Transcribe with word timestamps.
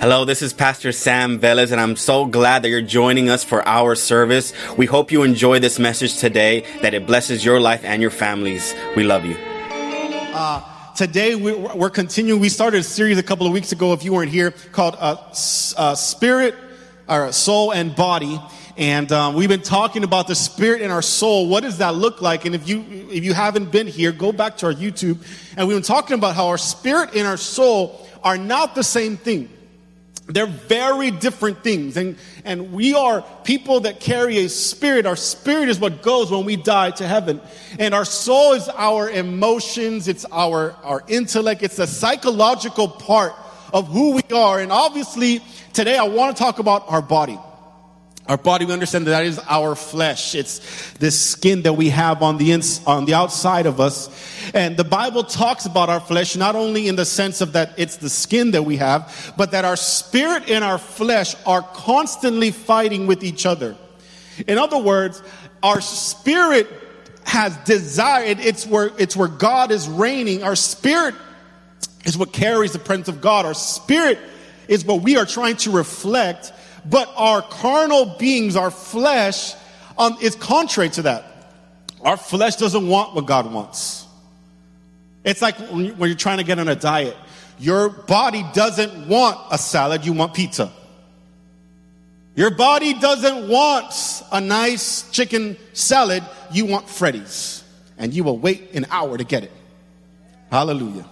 Hello, 0.00 0.24
this 0.24 0.42
is 0.42 0.52
Pastor 0.52 0.92
Sam 0.92 1.40
Vélez, 1.40 1.72
and 1.72 1.80
I'm 1.80 1.96
so 1.96 2.24
glad 2.24 2.62
that 2.62 2.68
you're 2.68 2.80
joining 2.80 3.28
us 3.28 3.42
for 3.42 3.66
our 3.66 3.96
service. 3.96 4.52
We 4.76 4.86
hope 4.86 5.10
you 5.10 5.24
enjoy 5.24 5.58
this 5.58 5.80
message 5.80 6.18
today, 6.18 6.64
that 6.82 6.94
it 6.94 7.04
blesses 7.04 7.44
your 7.44 7.58
life 7.58 7.84
and 7.84 8.00
your 8.00 8.12
families. 8.12 8.76
We 8.94 9.02
love 9.02 9.24
you. 9.24 9.34
Uh, 10.32 10.62
today 10.94 11.34
we're, 11.34 11.74
we're, 11.74 11.90
continuing. 11.90 12.40
We 12.40 12.48
started 12.48 12.78
a 12.78 12.84
series 12.84 13.18
a 13.18 13.24
couple 13.24 13.48
of 13.48 13.52
weeks 13.52 13.72
ago, 13.72 13.92
if 13.92 14.04
you 14.04 14.12
weren't 14.12 14.30
here, 14.30 14.52
called 14.70 14.94
uh, 15.00 15.16
uh, 15.76 15.96
Spirit, 15.96 16.54
or 17.08 17.32
Soul 17.32 17.72
and 17.72 17.96
Body. 17.96 18.40
And 18.76 19.10
um, 19.10 19.34
we've 19.34 19.48
been 19.48 19.62
talking 19.62 20.04
about 20.04 20.28
the 20.28 20.36
spirit 20.36 20.80
in 20.80 20.92
our 20.92 21.02
soul. 21.02 21.48
What 21.48 21.64
does 21.64 21.78
that 21.78 21.96
look 21.96 22.22
like? 22.22 22.44
And 22.44 22.54
if 22.54 22.68
you 22.68 22.84
if 23.10 23.24
you 23.24 23.34
haven't 23.34 23.72
been 23.72 23.88
here, 23.88 24.12
go 24.12 24.30
back 24.30 24.58
to 24.58 24.66
our 24.66 24.72
YouTube. 24.72 25.18
And 25.56 25.66
we've 25.66 25.76
been 25.76 25.82
talking 25.82 26.14
about 26.14 26.36
how 26.36 26.46
our 26.46 26.58
spirit 26.58 27.16
and 27.16 27.26
our 27.26 27.36
soul 27.36 28.06
are 28.22 28.38
not 28.38 28.76
the 28.76 28.84
same 28.84 29.16
thing. 29.16 29.57
They're 30.28 30.46
very 30.46 31.10
different 31.10 31.64
things. 31.64 31.96
And, 31.96 32.18
and 32.44 32.72
we 32.72 32.94
are 32.94 33.22
people 33.44 33.80
that 33.80 33.98
carry 33.98 34.38
a 34.44 34.48
spirit. 34.50 35.06
Our 35.06 35.16
spirit 35.16 35.70
is 35.70 35.80
what 35.80 36.02
goes 36.02 36.30
when 36.30 36.44
we 36.44 36.56
die 36.56 36.90
to 36.92 37.06
heaven. 37.06 37.40
And 37.78 37.94
our 37.94 38.04
soul 38.04 38.52
is 38.52 38.68
our 38.68 39.08
emotions, 39.08 40.06
it's 40.06 40.26
our, 40.30 40.72
our 40.84 41.02
intellect, 41.08 41.62
it's 41.62 41.76
the 41.76 41.86
psychological 41.86 42.88
part 42.88 43.32
of 43.72 43.88
who 43.88 44.16
we 44.16 44.22
are. 44.34 44.60
And 44.60 44.70
obviously, 44.70 45.40
today 45.72 45.96
I 45.96 46.04
want 46.04 46.36
to 46.36 46.42
talk 46.42 46.58
about 46.58 46.84
our 46.88 47.02
body. 47.02 47.38
Our 48.28 48.36
body, 48.36 48.66
we 48.66 48.74
understand 48.74 49.06
that 49.06 49.12
that 49.12 49.24
is 49.24 49.40
our 49.48 49.74
flesh. 49.74 50.34
It's 50.34 50.58
this 50.98 51.18
skin 51.18 51.62
that 51.62 51.72
we 51.72 51.88
have 51.88 52.22
on 52.22 52.36
the 52.36 52.52
ins, 52.52 52.84
on 52.86 53.06
the 53.06 53.14
outside 53.14 53.64
of 53.64 53.80
us. 53.80 54.10
And 54.52 54.76
the 54.76 54.84
Bible 54.84 55.24
talks 55.24 55.64
about 55.64 55.88
our 55.88 55.98
flesh 55.98 56.36
not 56.36 56.54
only 56.54 56.88
in 56.88 56.96
the 56.96 57.06
sense 57.06 57.40
of 57.40 57.54
that 57.54 57.72
it's 57.78 57.96
the 57.96 58.10
skin 58.10 58.50
that 58.50 58.64
we 58.64 58.76
have, 58.76 59.32
but 59.38 59.52
that 59.52 59.64
our 59.64 59.76
spirit 59.76 60.50
and 60.50 60.62
our 60.62 60.76
flesh 60.76 61.36
are 61.46 61.62
constantly 61.62 62.50
fighting 62.50 63.06
with 63.06 63.24
each 63.24 63.46
other. 63.46 63.78
In 64.46 64.58
other 64.58 64.78
words, 64.78 65.22
our 65.62 65.80
spirit 65.80 66.68
has 67.24 67.56
desire. 67.58 68.24
It's 68.26 68.66
where, 68.66 68.90
it's 68.98 69.16
where 69.16 69.28
God 69.28 69.70
is 69.70 69.88
reigning. 69.88 70.42
Our 70.42 70.54
spirit 70.54 71.14
is 72.04 72.18
what 72.18 72.34
carries 72.34 72.72
the 72.72 72.78
presence 72.78 73.08
of 73.08 73.22
God. 73.22 73.46
Our 73.46 73.54
spirit 73.54 74.18
is 74.68 74.84
what 74.84 75.02
we 75.02 75.16
are 75.16 75.24
trying 75.24 75.56
to 75.56 75.70
reflect 75.70 76.52
but 76.88 77.12
our 77.16 77.42
carnal 77.42 78.16
beings, 78.18 78.56
our 78.56 78.70
flesh, 78.70 79.54
um, 79.96 80.16
is 80.20 80.34
contrary 80.34 80.90
to 80.90 81.02
that. 81.02 81.24
Our 82.02 82.16
flesh 82.16 82.56
doesn't 82.56 82.86
want 82.86 83.14
what 83.14 83.26
God 83.26 83.52
wants. 83.52 84.06
It's 85.24 85.42
like 85.42 85.56
when 85.58 85.96
you're 85.98 86.14
trying 86.14 86.38
to 86.38 86.44
get 86.44 86.58
on 86.58 86.68
a 86.68 86.76
diet. 86.76 87.16
Your 87.58 87.88
body 87.88 88.44
doesn't 88.54 89.08
want 89.08 89.38
a 89.50 89.58
salad, 89.58 90.06
you 90.06 90.12
want 90.12 90.32
pizza. 90.32 90.72
Your 92.36 92.50
body 92.50 92.94
doesn't 92.94 93.48
want 93.48 93.92
a 94.30 94.40
nice 94.40 95.10
chicken 95.10 95.56
salad, 95.72 96.22
you 96.52 96.66
want 96.66 96.88
Freddy's. 96.88 97.64
And 97.98 98.14
you 98.14 98.22
will 98.22 98.38
wait 98.38 98.74
an 98.74 98.86
hour 98.90 99.18
to 99.18 99.24
get 99.24 99.42
it. 99.42 99.52
Hallelujah. 100.48 101.04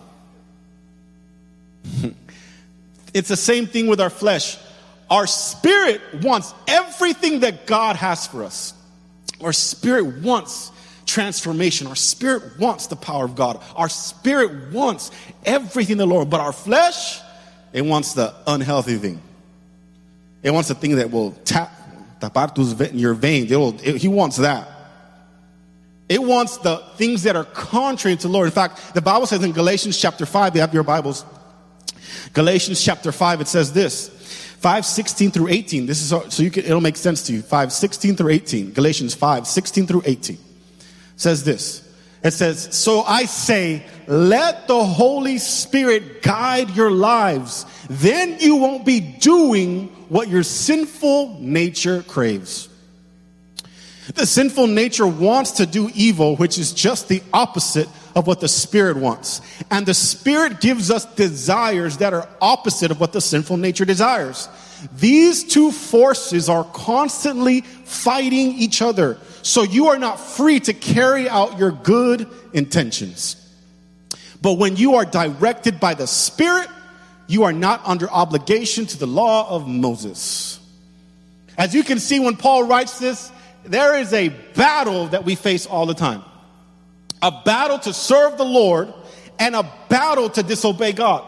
it's 3.13 3.29
the 3.29 3.37
same 3.37 3.67
thing 3.67 3.89
with 3.89 4.01
our 4.01 4.09
flesh. 4.09 4.57
Our 5.11 5.27
spirit 5.27 6.01
wants 6.23 6.53
everything 6.67 7.41
that 7.41 7.67
God 7.67 7.97
has 7.97 8.27
for 8.27 8.43
us. 8.43 8.75
Our 9.43 9.53
spirit 9.53 10.23
wants 10.23 10.73
transformation. 11.05 11.87
Our 11.87 11.97
spirit 11.97 12.59
wants 12.59 12.89
the 12.89 12.97
power 12.97 13.25
of 13.25 13.37
God. 13.37 13.63
Our 13.77 13.89
spirit 13.89 14.73
wants 14.73 15.11
everything 15.45 15.97
the 15.97 16.07
Lord, 16.07 16.29
but 16.29 16.41
our 16.41 16.53
flesh, 16.53 17.21
it 17.73 17.83
wants 17.83 18.15
the 18.15 18.35
unhealthy 18.47 18.97
thing. 18.97 19.23
It 20.43 20.51
wants 20.51 20.69
the 20.69 20.75
thing 20.75 20.97
that 20.97 21.11
will 21.11 21.33
tap, 21.45 21.73
your 22.93 23.15
veins. 23.15 23.51
It 23.51 23.57
will, 23.57 23.79
it, 23.83 23.97
he 23.97 24.09
wants 24.09 24.37
that. 24.39 24.69
It 26.09 26.23
wants 26.23 26.59
the 26.59 26.79
things 26.97 27.25
that 27.25 27.35
are 27.37 27.45
contrary 27.45 28.17
to 28.17 28.23
the 28.27 28.33
Lord. 28.33 28.47
In 28.47 28.53
fact, 28.53 28.95
the 28.95 29.01
Bible 29.01 29.27
says 29.27 29.43
in 29.43 29.53
Galatians 29.53 29.99
chapter 29.99 30.25
5, 30.25 30.55
you 30.55 30.61
have 30.61 30.73
your 30.73 30.85
Bibles. 30.85 31.25
Galatians 32.33 32.83
chapter 32.83 33.11
5, 33.11 33.41
it 33.41 33.49
says 33.49 33.73
this. 33.73 34.16
5, 34.61 34.87
16 34.87 35.31
through 35.31 35.49
18. 35.49 35.87
This 35.87 36.01
is 36.01 36.09
so 36.09 36.43
you 36.43 36.51
can, 36.51 36.65
it'll 36.65 36.81
make 36.81 36.97
sense 36.97 37.23
to 37.25 37.33
you. 37.33 37.43
5, 37.43 37.73
16 37.73 38.17
through 38.17 38.31
18. 38.31 38.73
Galatians 38.73 39.15
5, 39.15 39.47
16 39.47 39.87
through 39.87 40.03
18 40.05 40.39
says 41.17 41.45
this. 41.45 41.83
It 42.23 42.33
says, 42.33 42.75
So 42.77 43.03
I 43.03 43.27
say, 43.27 43.85
let 44.07 44.67
the 44.67 44.85
Holy 44.85 45.39
Spirit 45.39 46.23
guide 46.23 46.71
your 46.71 46.91
lives. 46.91 47.67
Then 47.89 48.39
you 48.41 48.57
won't 48.57 48.85
be 48.85 49.01
doing 49.01 49.89
what 50.09 50.29
your 50.29 50.43
sinful 50.43 51.39
nature 51.41 52.03
craves. 52.03 52.69
The 54.15 54.27
sinful 54.27 54.69
nature 54.69 55.07
wants 55.07 55.53
to 55.53 55.67
do 55.67 55.91
evil, 55.95 56.37
which 56.37 56.59
is 56.59 56.73
just 56.73 57.09
the 57.09 57.23
opposite 57.33 57.89
of 58.17 58.27
what 58.27 58.41
the 58.41 58.49
Spirit 58.49 58.97
wants. 58.97 59.43
And 59.71 59.85
the 59.85 59.95
Spirit 59.95 60.61
gives 60.61 60.91
us 60.91 61.05
desires 61.15 61.99
that 61.99 62.15
are 62.15 62.27
opposite 62.41 62.91
of 62.91 62.99
what 62.99 63.13
the 63.13 63.21
sinful 63.21 63.59
nature 63.59 63.85
desires. 63.85 64.49
These 64.99 65.45
two 65.45 65.71
forces 65.71 66.49
are 66.49 66.65
constantly 66.65 67.61
fighting 67.61 68.55
each 68.55 68.81
other. 68.81 69.19
So 69.43 69.63
you 69.63 69.89
are 69.89 69.99
not 69.99 70.19
free 70.19 70.61
to 70.61 70.73
carry 70.73 71.29
out 71.29 71.59
your 71.59 71.71
good 71.71 72.27
intentions. 72.55 73.37
But 74.41 74.55
when 74.55 74.77
you 74.77 74.95
are 74.95 75.05
directed 75.05 75.79
by 75.79 75.93
the 75.93 76.07
Spirit, 76.07 76.69
you 77.27 77.45
are 77.45 77.53
not 77.53 77.83
under 77.85 78.11
obligation 78.11 78.87
to 78.87 78.99
the 78.99 79.07
law 79.07 79.49
of 79.51 79.69
Moses. 79.69 80.59
As 81.59 81.75
you 81.75 81.85
can 81.85 81.99
see, 81.99 82.19
when 82.19 82.37
Paul 82.37 82.65
writes 82.65 82.99
this, 82.99 83.31
there 83.65 83.99
is 83.99 84.13
a 84.15 84.29
battle 84.29 85.09
that 85.09 85.25
we 85.25 85.35
face 85.35 85.67
all 85.67 85.85
the 85.85 85.95
time 85.95 86.23
a 87.23 87.31
battle 87.45 87.79
to 87.81 87.93
serve 87.93 88.39
the 88.39 88.45
Lord 88.45 88.93
and 89.39 89.55
a 89.55 89.71
battle 89.89 90.31
to 90.31 90.43
disobey 90.43 90.93
God. 90.93 91.27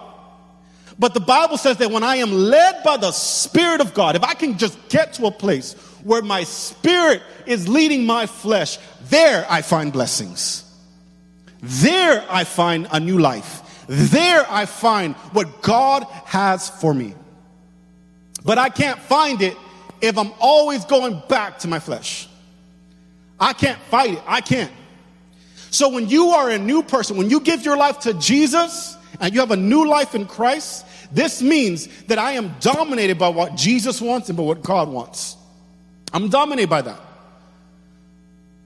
But 0.99 1.15
the 1.15 1.21
Bible 1.21 1.57
says 1.57 1.77
that 1.77 1.91
when 1.91 2.03
I 2.03 2.17
am 2.17 2.33
led 2.33 2.83
by 2.83 2.97
the 2.97 3.13
Spirit 3.13 3.81
of 3.81 3.95
God, 3.95 4.17
if 4.17 4.25
I 4.25 4.35
can 4.35 4.59
just 4.59 4.77
get 4.89 5.13
to 5.15 5.27
a 5.27 5.31
place 5.31 5.75
where 6.03 6.23
my 6.23 6.45
spirit 6.45 7.23
is 7.47 7.69
leading 7.69 8.05
my 8.05 8.27
flesh, 8.27 8.79
there 9.09 9.47
I 9.49 9.63
find 9.63 9.93
blessings. 9.93 10.65
There 11.61 12.25
I 12.29 12.45
find 12.45 12.89
a 12.91 13.01
new 13.01 13.19
life. 13.19 13.85
There 13.87 14.45
I 14.49 14.67
find 14.67 15.15
what 15.33 15.63
God 15.63 16.05
has 16.25 16.69
for 16.69 16.93
me. 16.93 17.15
But 18.45 18.59
I 18.59 18.69
can't 18.69 18.99
find 18.99 19.41
it 19.43 19.57
if 20.01 20.19
I'm 20.19 20.33
always 20.41 20.85
going 20.85 21.23
back 21.29 21.61
to 21.61 21.69
my 21.69 21.79
flesh. 21.79 22.29
I 23.41 23.53
can't 23.53 23.81
fight 23.83 24.15
it. 24.15 24.23
I 24.27 24.41
can't. 24.41 24.73
So 25.71 25.89
when 25.89 26.09
you 26.09 26.31
are 26.31 26.51
a 26.51 26.59
new 26.59 26.83
person, 26.83 27.17
when 27.17 27.31
you 27.31 27.41
give 27.41 27.65
your 27.65 27.77
life 27.77 28.01
to 28.01 28.15
Jesus 28.15 28.97
and 29.21 29.35
you 29.35 29.41
have 29.41 29.51
a 29.51 29.57
new 29.57 29.87
life 29.87 30.15
in 30.15 30.27
Christ, 30.27 30.87
this 31.13 31.43
means 31.43 31.89
that 32.05 32.19
I 32.19 32.33
am 32.33 32.55
dominated 32.61 33.19
by 33.19 33.29
what 33.29 33.55
Jesus 33.55 34.01
wants 34.01 34.29
and 34.29 34.37
by 34.37 34.45
what 34.45 34.63
God 34.63 34.89
wants. 34.89 35.37
I'm 36.13 36.29
dominated 36.29 36.69
by 36.69 36.83
that. 36.83 37.01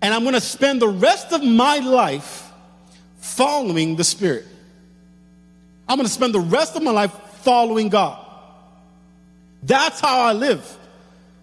And 0.00 0.12
I'm 0.12 0.22
going 0.22 0.34
to 0.34 0.40
spend 0.40 0.82
the 0.82 0.88
rest 0.88 1.32
of 1.32 1.42
my 1.42 1.78
life 1.78 2.50
following 3.19 3.96
the 3.96 4.04
Spirit. 4.04 4.44
I'm 5.88 5.96
going 5.96 6.06
to 6.06 6.12
spend 6.12 6.34
the 6.34 6.40
rest 6.40 6.76
of 6.76 6.82
my 6.82 6.90
life 6.90 7.12
following 7.42 7.88
God. 7.88 8.19
That's 9.62 10.00
how 10.00 10.22
I 10.22 10.32
live. 10.32 10.78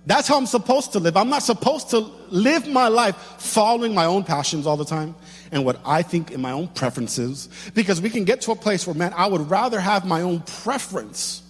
That's 0.09 0.27
how 0.27 0.37
I'm 0.37 0.47
supposed 0.47 0.93
to 0.93 0.99
live. 0.99 1.15
I'm 1.15 1.29
not 1.29 1.43
supposed 1.43 1.91
to 1.91 1.99
live 2.29 2.67
my 2.67 2.87
life 2.87 3.15
following 3.37 3.93
my 3.93 4.05
own 4.05 4.23
passions 4.23 4.65
all 4.65 4.75
the 4.75 4.83
time 4.83 5.13
and 5.51 5.63
what 5.63 5.79
I 5.85 6.01
think 6.01 6.31
in 6.31 6.41
my 6.41 6.51
own 6.51 6.67
preferences. 6.69 7.47
Because 7.75 8.01
we 8.01 8.09
can 8.09 8.23
get 8.23 8.41
to 8.41 8.51
a 8.51 8.55
place 8.55 8.87
where, 8.87 8.95
man, 8.95 9.13
I 9.15 9.27
would 9.27 9.51
rather 9.51 9.79
have 9.79 10.07
my 10.07 10.23
own 10.23 10.39
preference 10.39 11.43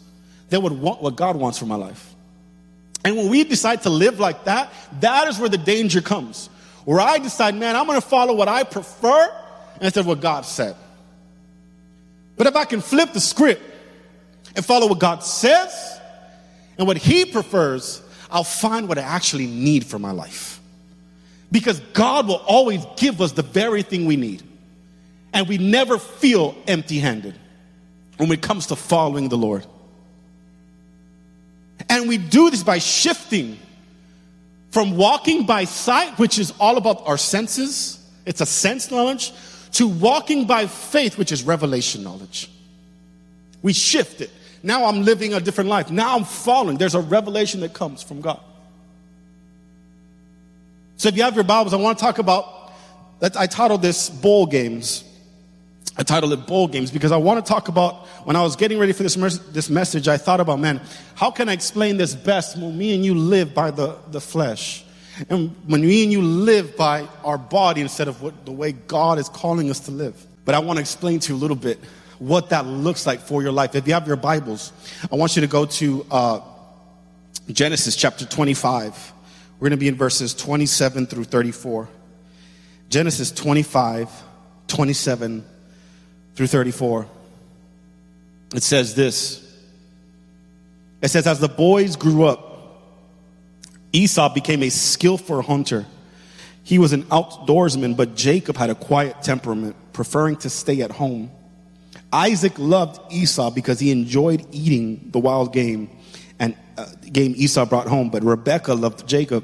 than 0.50 0.62
would 0.64 0.74
want 0.74 1.02
what 1.02 1.16
God 1.16 1.38
wants 1.38 1.58
for 1.58 1.68
my 1.68 1.76
life. 1.76 2.14
And 3.06 3.16
when 3.16 3.30
we 3.30 3.46
decide 3.46 3.84
to 3.84 3.90
live 3.90 4.20
like 4.20 4.44
that, 4.44 4.74
that 5.00 5.30
is 5.30 5.40
where 5.40 5.48
the 5.48 5.58
danger 5.58 6.02
comes. 6.02 6.50
Where 6.84 7.00
I 7.00 7.18
decide, 7.18 7.56
man, 7.56 7.78
I'm 7.78 7.88
going 7.88 8.02
to 8.02 8.06
follow 8.06 8.34
what 8.34 8.50
I 8.50 8.64
prefer 8.64 9.34
instead 9.80 10.02
of 10.02 10.08
what 10.08 10.20
God 10.20 10.46
said. 10.46 10.76
But 12.36 12.48
if 12.48 12.58
I 12.58 12.66
can 12.66 12.82
flip 12.82 13.14
the 13.14 13.22
script 13.22 13.62
and 14.54 14.66
follow 14.66 14.88
what 14.88 15.00
God 15.00 15.24
says 15.24 16.02
and 16.78 16.88
what 16.88 16.98
He 16.98 17.24
prefers, 17.24 18.02
I'll 18.32 18.44
find 18.44 18.88
what 18.88 18.98
I 18.98 19.02
actually 19.02 19.48
need 19.48 19.86
for 19.86 20.00
my 20.00 20.12
life. 20.12 20.60
Because 21.52 21.80
God 21.94 22.28
will 22.28 22.44
always 22.48 22.86
give 22.96 23.22
us 23.22 23.32
the 23.32 23.42
very 23.42 23.82
thing 23.82 24.06
we 24.06 24.16
need. 24.16 24.44
And 25.34 25.48
we 25.48 25.58
never 25.58 25.98
feel 25.98 26.56
empty 26.68 27.00
handed 27.00 27.36
when 28.18 28.32
it 28.32 28.42
comes 28.42 28.68
to 28.68 28.76
following 28.76 29.30
the 29.30 29.38
Lord. 29.38 29.66
And 31.88 32.08
we 32.08 32.18
do 32.18 32.50
this 32.50 32.64
by 32.64 32.80
shifting 32.80 33.58
from 34.72 34.98
walking 34.98 35.46
by 35.46 35.64
sight, 35.64 36.20
which 36.20 36.38
is 36.38 36.54
all 36.60 36.78
about 36.78 37.08
our 37.08 37.18
senses, 37.18 37.98
it's 38.26 38.42
a 38.42 38.46
sense 38.46 38.92
knowledge, 38.92 39.34
to 39.74 39.88
walking 39.88 40.46
by 40.46 40.68
faith, 40.68 41.18
which 41.18 41.32
is 41.32 41.44
revelation 41.44 42.04
knowledge. 42.04 42.50
We 43.62 43.74
shift 43.74 44.22
it. 44.22 44.30
Now 44.64 44.86
I'm 44.86 45.04
living 45.04 45.34
a 45.34 45.40
different 45.40 45.70
life. 45.70 45.90
Now 45.90 46.18
I'm 46.18 46.26
falling. 46.26 46.78
There's 46.78 46.96
a 46.96 47.02
revelation 47.02 47.62
that 47.62 47.74
comes 47.74 48.04
from 48.04 48.22
God. 48.22 48.42
So 50.98 51.08
if 51.08 51.16
you 51.16 51.24
have 51.24 51.36
your 51.36 51.46
Bibles, 51.46 51.74
I 51.74 51.78
want 51.78 51.98
to 51.98 52.04
talk 52.04 52.20
about, 52.20 52.74
that. 53.20 53.38
I 53.38 53.48
titled 53.48 53.82
this 53.82 54.10
Bowl 54.10 54.46
Games. 54.46 55.06
I 55.98 56.04
titled 56.04 56.34
it 56.34 56.46
Bowl 56.46 56.68
Games 56.68 56.92
because 56.92 57.12
I 57.12 57.18
want 57.18 57.46
to 57.46 57.50
talk 57.50 57.68
about, 57.68 58.06
when 58.26 58.36
I 58.36 58.42
was 58.42 58.56
getting 58.56 58.80
ready 58.80 58.92
for 58.92 59.04
this, 59.04 59.16
this 59.16 59.70
message, 59.70 60.08
I 60.08 60.18
thought 60.18 60.40
about, 60.40 60.60
man, 60.60 60.82
how 61.16 61.32
can 61.32 61.50
I 61.50 61.54
explain 61.54 61.98
this 61.98 62.16
best 62.16 62.58
when 62.58 62.78
me 62.78 62.94
and 62.96 63.06
you 63.06 63.16
live 63.16 63.54
by 63.54 63.72
the, 63.72 63.98
the 64.12 64.22
flesh? 64.22 64.84
And 65.30 65.56
when 65.68 65.82
me 65.82 66.04
and 66.04 66.12
you 66.12 66.22
live 66.22 66.78
by 66.78 67.08
our 67.24 67.38
body 67.38 67.82
instead 67.82 68.08
of 68.08 68.22
what, 68.22 68.46
the 68.46 68.52
way 68.52 68.72
God 68.72 69.20
is 69.20 69.28
calling 69.28 69.70
us 69.70 69.82
to 69.82 69.92
live. 69.92 70.26
But 70.46 70.56
I 70.56 70.60
want 70.60 70.78
to 70.78 70.82
explain 70.82 71.20
to 71.20 71.34
you 71.34 71.38
a 71.38 71.42
little 71.42 71.58
bit 71.58 71.80
what 72.20 72.50
that 72.50 72.66
looks 72.66 73.08
like 73.08 73.22
for 73.22 73.42
your 73.42 73.52
life. 73.52 73.76
If 73.76 73.88
you 73.88 73.94
have 73.94 74.08
your 74.08 74.18
Bibles, 74.18 74.72
I 75.12 75.16
want 75.16 75.36
you 75.36 75.42
to 75.42 75.48
go 75.48 75.66
to 75.66 76.06
uh, 76.12 76.42
Genesis 77.52 77.96
chapter 77.96 78.26
25. 78.26 79.14
We're 79.60 79.70
going 79.70 79.78
to 79.78 79.78
be 79.78 79.88
in 79.88 79.96
verses 79.96 80.34
27 80.34 81.08
through 81.08 81.24
34. 81.24 81.90
Genesis 82.90 83.32
25, 83.32 84.10
27 84.68 85.46
through 86.36 86.48
34. 86.48 87.08
It 88.56 88.64
says 88.64 88.96
this. 88.96 89.46
It 91.02 91.10
says, 91.10 91.28
As 91.28 91.40
the 91.40 91.48
boys 91.48 91.96
grew 91.96 92.26
up, 92.26 92.48
Esau 93.94 94.34
became 94.34 94.64
a 94.64 94.70
skillful 94.70 95.42
hunter. 95.42 95.86
He 96.64 96.78
was 96.78 96.94
an 96.94 97.04
outdoorsman, 97.04 97.96
but 97.96 98.16
Jacob 98.16 98.58
had 98.58 98.70
a 98.70 98.76
quiet 98.76 99.22
temperament, 99.24 99.76
preferring 99.94 100.36
to 100.38 100.50
stay 100.50 100.82
at 100.82 100.92
home. 100.92 101.32
Isaac 102.12 102.58
loved 102.58 103.00
Esau 103.12 103.52
because 103.52 103.80
he 103.80 103.92
enjoyed 103.92 104.46
eating 104.52 105.10
the 105.12 105.20
wild 105.20 105.54
game 105.54 105.90
and 106.40 106.56
uh, 106.78 106.86
game 107.12 107.34
Esau 107.36 107.66
brought 107.66 107.88
home, 107.88 108.10
but 108.10 108.24
Rebekah 108.24 108.74
loved 108.74 109.08
Jacob. 109.08 109.44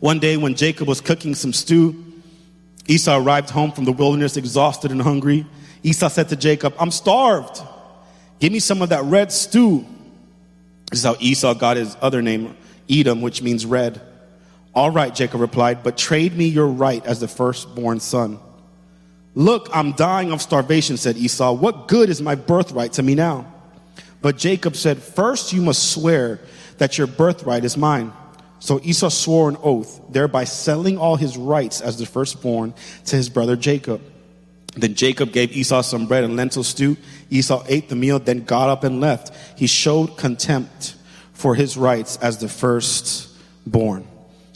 One 0.00 0.18
day 0.18 0.36
when 0.36 0.54
Jacob 0.54 0.88
was 0.88 1.00
cooking 1.00 1.34
some 1.34 1.52
stew, 1.52 2.04
Esau 2.86 3.18
arrived 3.18 3.50
home 3.50 3.70
from 3.70 3.84
the 3.84 3.92
wilderness 3.92 4.36
exhausted 4.36 4.90
and 4.90 5.00
hungry. 5.00 5.46
Esau 5.82 6.08
said 6.08 6.30
to 6.30 6.36
Jacob, 6.36 6.74
I'm 6.78 6.90
starved. 6.90 7.62
Give 8.40 8.52
me 8.52 8.58
some 8.58 8.82
of 8.82 8.88
that 8.88 9.04
red 9.04 9.30
stew. 9.30 9.86
This 10.90 11.00
is 11.00 11.04
how 11.04 11.16
Esau 11.20 11.54
got 11.54 11.76
his 11.76 11.96
other 12.00 12.22
name, 12.22 12.56
Edom, 12.88 13.20
which 13.20 13.42
means 13.42 13.64
red. 13.64 14.00
All 14.74 14.90
right, 14.90 15.14
Jacob 15.14 15.40
replied, 15.40 15.82
but 15.82 15.96
trade 15.96 16.34
me 16.36 16.46
your 16.46 16.66
right 16.66 17.04
as 17.04 17.20
the 17.20 17.28
firstborn 17.28 18.00
son. 18.00 18.40
Look, 19.34 19.68
I'm 19.72 19.92
dying 19.92 20.32
of 20.32 20.42
starvation, 20.42 20.96
said 20.96 21.16
Esau. 21.16 21.52
What 21.52 21.88
good 21.88 22.10
is 22.10 22.20
my 22.20 22.34
birthright 22.34 22.94
to 22.94 23.02
me 23.02 23.14
now? 23.14 23.46
But 24.22 24.36
Jacob 24.36 24.76
said, 24.76 24.98
First 24.98 25.52
you 25.52 25.62
must 25.62 25.92
swear 25.92 26.40
that 26.78 26.98
your 26.98 27.06
birthright 27.06 27.64
is 27.64 27.76
mine. 27.76 28.12
So 28.58 28.80
Esau 28.82 29.08
swore 29.08 29.48
an 29.48 29.56
oath, 29.62 30.00
thereby 30.10 30.44
selling 30.44 30.98
all 30.98 31.16
his 31.16 31.36
rights 31.36 31.80
as 31.80 31.96
the 31.96 32.06
firstborn 32.06 32.74
to 33.06 33.16
his 33.16 33.28
brother 33.30 33.56
Jacob. 33.56 34.02
Then 34.76 34.94
Jacob 34.94 35.32
gave 35.32 35.56
Esau 35.56 35.80
some 35.80 36.06
bread 36.06 36.24
and 36.24 36.36
lentil 36.36 36.62
stew. 36.62 36.96
Esau 37.30 37.64
ate 37.68 37.88
the 37.88 37.96
meal, 37.96 38.18
then 38.18 38.44
got 38.44 38.68
up 38.68 38.84
and 38.84 39.00
left. 39.00 39.32
He 39.58 39.66
showed 39.66 40.16
contempt 40.16 40.94
for 41.32 41.54
his 41.54 41.76
rights 41.76 42.18
as 42.18 42.38
the 42.38 42.48
firstborn. 42.48 44.06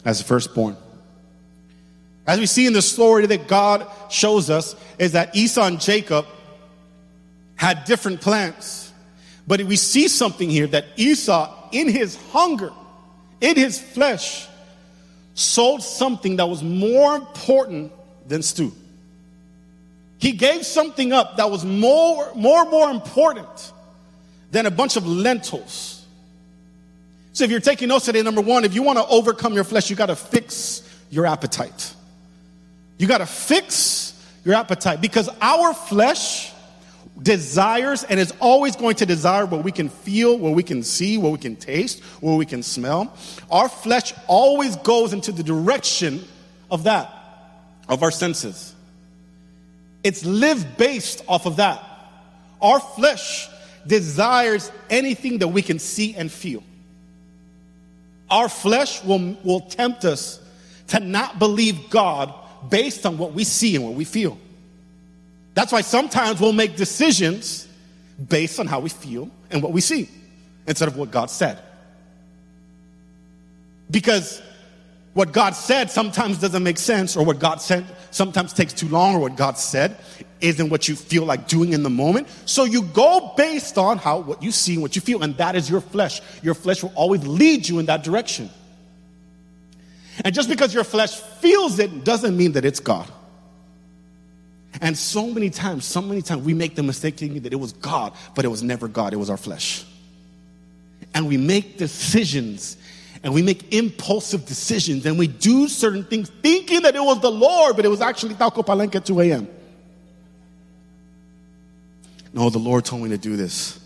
As 0.05 0.19
the 0.19 0.25
firstborn. 0.25 0.77
As 2.27 2.39
we 2.39 2.45
see 2.45 2.65
in 2.65 2.73
the 2.73 2.81
story 2.81 3.25
that 3.27 3.47
God 3.47 3.87
shows 4.09 4.49
us, 4.49 4.75
is 4.97 5.11
that 5.11 5.35
Esau 5.35 5.65
and 5.65 5.79
Jacob 5.79 6.25
had 7.55 7.85
different 7.85 8.21
plans. 8.21 8.91
But 9.47 9.61
we 9.63 9.75
see 9.75 10.07
something 10.07 10.49
here 10.49 10.67
that 10.67 10.85
Esau, 10.95 11.69
in 11.71 11.87
his 11.87 12.15
hunger, 12.31 12.71
in 13.41 13.55
his 13.55 13.79
flesh, 13.79 14.47
sold 15.35 15.83
something 15.83 16.37
that 16.37 16.47
was 16.47 16.63
more 16.63 17.15
important 17.15 17.91
than 18.27 18.41
stew. 18.41 18.71
He 20.17 20.31
gave 20.31 20.65
something 20.65 21.13
up 21.13 21.37
that 21.37 21.51
was 21.51 21.63
more, 21.63 22.33
more, 22.33 22.65
more 22.65 22.89
important 22.89 23.71
than 24.51 24.65
a 24.65 24.71
bunch 24.71 24.95
of 24.95 25.05
lentils. 25.05 26.03
So 27.33 27.43
if 27.43 27.51
you're 27.51 27.59
taking 27.59 27.89
notes 27.89 28.05
today, 28.05 28.21
number 28.21 28.41
one, 28.41 28.63
if 28.63 28.73
you 28.73 28.81
want 28.81 28.97
to 28.97 29.05
overcome 29.07 29.53
your 29.53 29.65
flesh, 29.65 29.89
you 29.89 29.95
got 29.95 30.05
to 30.05 30.15
fix 30.15 30.81
your 31.11 31.25
appetite. 31.25 31.93
You 32.97 33.07
got 33.07 33.17
to 33.19 33.25
fix 33.25 34.13
your 34.43 34.55
appetite 34.55 35.01
because 35.01 35.29
our 35.41 35.73
flesh 35.73 36.53
desires 37.21 38.03
and 38.03 38.19
is 38.19 38.33
always 38.39 38.75
going 38.75 38.95
to 38.97 39.05
desire 39.05 39.45
what 39.45 39.63
we 39.63 39.71
can 39.71 39.89
feel, 39.89 40.37
what 40.37 40.53
we 40.53 40.63
can 40.63 40.83
see, 40.83 41.17
what 41.17 41.31
we 41.31 41.37
can 41.37 41.55
taste, 41.55 42.03
what 42.19 42.35
we 42.35 42.45
can 42.45 42.61
smell. 42.61 43.15
Our 43.49 43.69
flesh 43.69 44.13
always 44.27 44.75
goes 44.77 45.13
into 45.13 45.31
the 45.31 45.43
direction 45.43 46.25
of 46.69 46.83
that, 46.83 47.13
of 47.87 48.03
our 48.03 48.11
senses. 48.11 48.73
It's 50.03 50.25
live 50.25 50.77
based 50.77 51.23
off 51.27 51.45
of 51.45 51.57
that. 51.57 51.83
Our 52.61 52.79
flesh 52.79 53.49
desires 53.87 54.71
anything 54.89 55.39
that 55.39 55.47
we 55.47 55.61
can 55.61 55.79
see 55.79 56.15
and 56.15 56.31
feel. 56.31 56.63
Our 58.29 58.49
flesh 58.49 59.03
will, 59.03 59.37
will 59.43 59.61
tempt 59.61 60.03
us 60.05 60.39
to 60.87 60.99
not 60.99 61.39
believe 61.39 61.89
God 61.89 62.33
based 62.69 63.05
on 63.05 63.17
what 63.17 63.33
we 63.33 63.43
see 63.43 63.75
and 63.75 63.85
what 63.85 63.93
we 63.93 64.05
feel. 64.05 64.37
That's 65.53 65.71
why 65.71 65.81
sometimes 65.81 66.39
we'll 66.39 66.53
make 66.53 66.75
decisions 66.75 67.67
based 68.29 68.59
on 68.59 68.67
how 68.67 68.79
we 68.79 68.89
feel 68.89 69.29
and 69.51 69.63
what 69.63 69.71
we 69.71 69.81
see 69.81 70.09
instead 70.67 70.87
of 70.87 70.97
what 70.97 71.11
God 71.11 71.29
said. 71.29 71.59
Because 73.89 74.41
what 75.13 75.31
God 75.31 75.55
said 75.55 75.89
sometimes 75.89 76.39
doesn't 76.39 76.63
make 76.63 76.77
sense, 76.77 77.15
or 77.15 77.23
what 77.23 77.39
God 77.39 77.61
said 77.61 77.85
sometimes 78.11 78.51
takes 78.51 78.73
too 78.73 78.89
long, 78.89 79.15
or 79.15 79.19
what 79.19 79.37
God 79.37 79.57
said 79.57 79.97
isn't 80.41 80.69
what 80.69 80.89
you 80.89 80.95
feel 80.95 81.23
like 81.23 81.47
doing 81.47 81.71
in 81.71 81.83
the 81.83 81.89
moment. 81.89 82.27
So 82.45 82.65
you 82.65 82.81
go 82.81 83.33
based 83.37 83.77
on 83.77 83.97
how 83.97 84.19
what 84.19 84.43
you 84.43 84.51
see 84.51 84.73
and 84.73 84.81
what 84.81 84.95
you 84.95 85.01
feel, 85.01 85.23
and 85.23 85.37
that 85.37 85.55
is 85.55 85.69
your 85.69 85.79
flesh. 85.79 86.19
Your 86.43 86.53
flesh 86.53 86.83
will 86.83 86.91
always 86.95 87.25
lead 87.25 87.67
you 87.67 87.79
in 87.79 87.85
that 87.85 88.03
direction. 88.03 88.49
And 90.23 90.33
just 90.33 90.49
because 90.49 90.73
your 90.73 90.83
flesh 90.83 91.15
feels 91.15 91.77
it 91.79 92.03
doesn't 92.03 92.35
mean 92.35 92.53
that 92.53 92.65
it's 92.65 92.79
God. 92.79 93.09
And 94.81 94.97
so 94.97 95.27
many 95.27 95.49
times, 95.49 95.85
so 95.85 96.01
many 96.01 96.21
times, 96.21 96.43
we 96.43 96.53
make 96.53 96.75
the 96.75 96.83
mistake 96.83 97.17
thinking 97.17 97.43
that 97.43 97.53
it 97.53 97.57
was 97.57 97.73
God, 97.73 98.13
but 98.33 98.45
it 98.45 98.49
was 98.49 98.61
never 98.61 98.87
God, 98.87 99.13
it 99.13 99.17
was 99.17 99.29
our 99.29 99.37
flesh. 99.37 99.85
And 101.13 101.27
we 101.27 101.37
make 101.37 101.77
decisions 101.77 102.77
and 103.23 103.33
we 103.33 103.41
make 103.41 103.73
impulsive 103.73 104.45
decisions 104.45 105.05
and 105.05 105.17
we 105.17 105.27
do 105.27 105.67
certain 105.67 106.03
things 106.03 106.29
thinking 106.41 106.83
that 106.83 106.95
it 106.95 107.01
was 107.01 107.21
the 107.21 107.31
Lord, 107.31 107.75
but 107.75 107.85
it 107.85 107.89
was 107.89 108.01
actually 108.01 108.35
Taco 108.35 108.63
Palenque 108.63 108.95
at 108.95 109.05
2 109.05 109.19
a.m. 109.21 109.47
No, 112.33 112.49
the 112.49 112.59
Lord 112.59 112.83
told 112.83 113.01
me 113.01 113.09
to 113.09 113.17
do 113.17 113.37
this. 113.37 113.79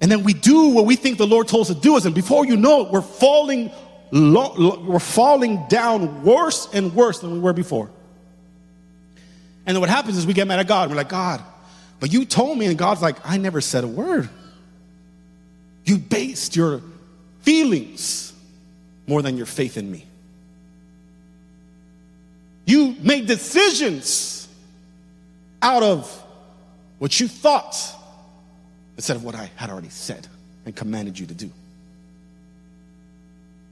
And 0.00 0.10
then 0.10 0.24
we 0.24 0.34
do 0.34 0.70
what 0.70 0.86
we 0.86 0.96
think 0.96 1.18
the 1.18 1.26
Lord 1.26 1.46
told 1.46 1.62
us 1.62 1.74
to 1.74 1.80
do, 1.80 1.96
and 1.96 2.14
before 2.14 2.44
you 2.44 2.56
know 2.56 2.84
it, 2.84 2.92
we're 2.92 3.00
falling, 3.00 3.70
we're 4.14 5.00
falling 5.00 5.66
down 5.68 6.22
worse 6.22 6.68
and 6.72 6.94
worse 6.94 7.18
than 7.18 7.32
we 7.32 7.40
were 7.40 7.52
before. 7.52 7.90
And 9.66 9.74
then 9.74 9.80
what 9.80 9.90
happens 9.90 10.16
is 10.16 10.26
we 10.26 10.34
get 10.34 10.46
mad 10.46 10.60
at 10.60 10.68
God. 10.68 10.88
We're 10.88 10.96
like, 10.96 11.08
God, 11.08 11.42
but 11.98 12.12
you 12.12 12.24
told 12.24 12.56
me, 12.56 12.66
and 12.66 12.78
God's 12.78 13.02
like, 13.02 13.16
I 13.24 13.38
never 13.38 13.60
said 13.60 13.82
a 13.82 13.88
word. 13.88 14.28
You 15.84 15.98
based 15.98 16.54
your 16.54 16.80
feelings 17.42 18.32
more 19.06 19.20
than 19.20 19.36
your 19.36 19.46
faith 19.46 19.76
in 19.76 19.90
me. 19.90 20.04
You 22.66 22.94
made 23.00 23.26
decisions 23.26 24.48
out 25.60 25.82
of 25.82 26.24
what 26.98 27.18
you 27.18 27.26
thought 27.26 27.76
instead 28.96 29.16
of 29.16 29.24
what 29.24 29.34
I 29.34 29.50
had 29.56 29.70
already 29.70 29.88
said 29.88 30.26
and 30.64 30.74
commanded 30.74 31.18
you 31.18 31.26
to 31.26 31.34
do. 31.34 31.50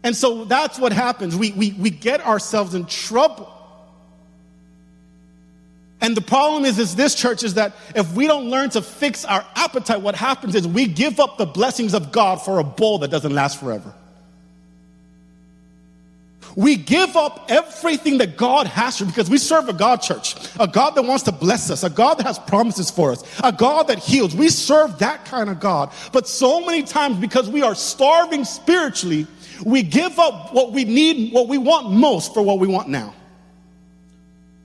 And 0.04 0.16
so 0.16 0.44
that's 0.44 0.78
what 0.78 0.92
happens. 0.92 1.36
We, 1.36 1.52
we, 1.52 1.72
we 1.72 1.90
get 1.90 2.20
ourselves 2.26 2.74
in 2.74 2.86
trouble 2.86 3.52
and 6.02 6.16
the 6.16 6.20
problem 6.20 6.64
is, 6.64 6.80
is 6.80 6.96
this 6.96 7.14
church 7.14 7.44
is 7.44 7.54
that 7.54 7.76
if 7.94 8.12
we 8.12 8.26
don't 8.26 8.50
learn 8.50 8.70
to 8.70 8.82
fix 8.82 9.24
our 9.24 9.46
appetite, 9.54 10.00
what 10.00 10.16
happens 10.16 10.56
is 10.56 10.66
we 10.66 10.86
give 10.86 11.20
up 11.20 11.38
the 11.38 11.46
blessings 11.46 11.94
of 11.94 12.10
God 12.10 12.42
for 12.42 12.58
a 12.58 12.64
bowl 12.64 12.98
that 12.98 13.10
doesn't 13.12 13.32
last 13.32 13.60
forever. 13.60 13.94
We 16.56 16.74
give 16.74 17.16
up 17.16 17.46
everything 17.48 18.18
that 18.18 18.36
God 18.36 18.66
has 18.66 18.98
for 18.98 19.04
because 19.04 19.30
we 19.30 19.38
serve 19.38 19.68
a 19.68 19.72
God 19.72 20.02
church, 20.02 20.34
a 20.58 20.66
God 20.66 20.96
that 20.96 21.02
wants 21.02 21.22
to 21.24 21.32
bless 21.32 21.70
us, 21.70 21.84
a 21.84 21.88
God 21.88 22.18
that 22.18 22.26
has 22.26 22.38
promises 22.40 22.90
for 22.90 23.12
us, 23.12 23.22
a 23.42 23.52
God 23.52 23.86
that 23.86 24.00
heals. 24.00 24.34
We 24.34 24.48
serve 24.48 24.98
that 24.98 25.24
kind 25.24 25.48
of 25.48 25.60
God. 25.60 25.92
But 26.12 26.26
so 26.26 26.66
many 26.66 26.82
times 26.82 27.16
because 27.18 27.48
we 27.48 27.62
are 27.62 27.76
starving 27.76 28.44
spiritually, 28.44 29.28
we 29.64 29.82
give 29.82 30.18
up 30.18 30.52
what 30.52 30.72
we 30.72 30.84
need, 30.84 31.32
what 31.32 31.48
we 31.48 31.58
want 31.58 31.90
most 31.90 32.34
for 32.34 32.42
what 32.42 32.58
we 32.58 32.66
want 32.66 32.88
now. 32.88 33.14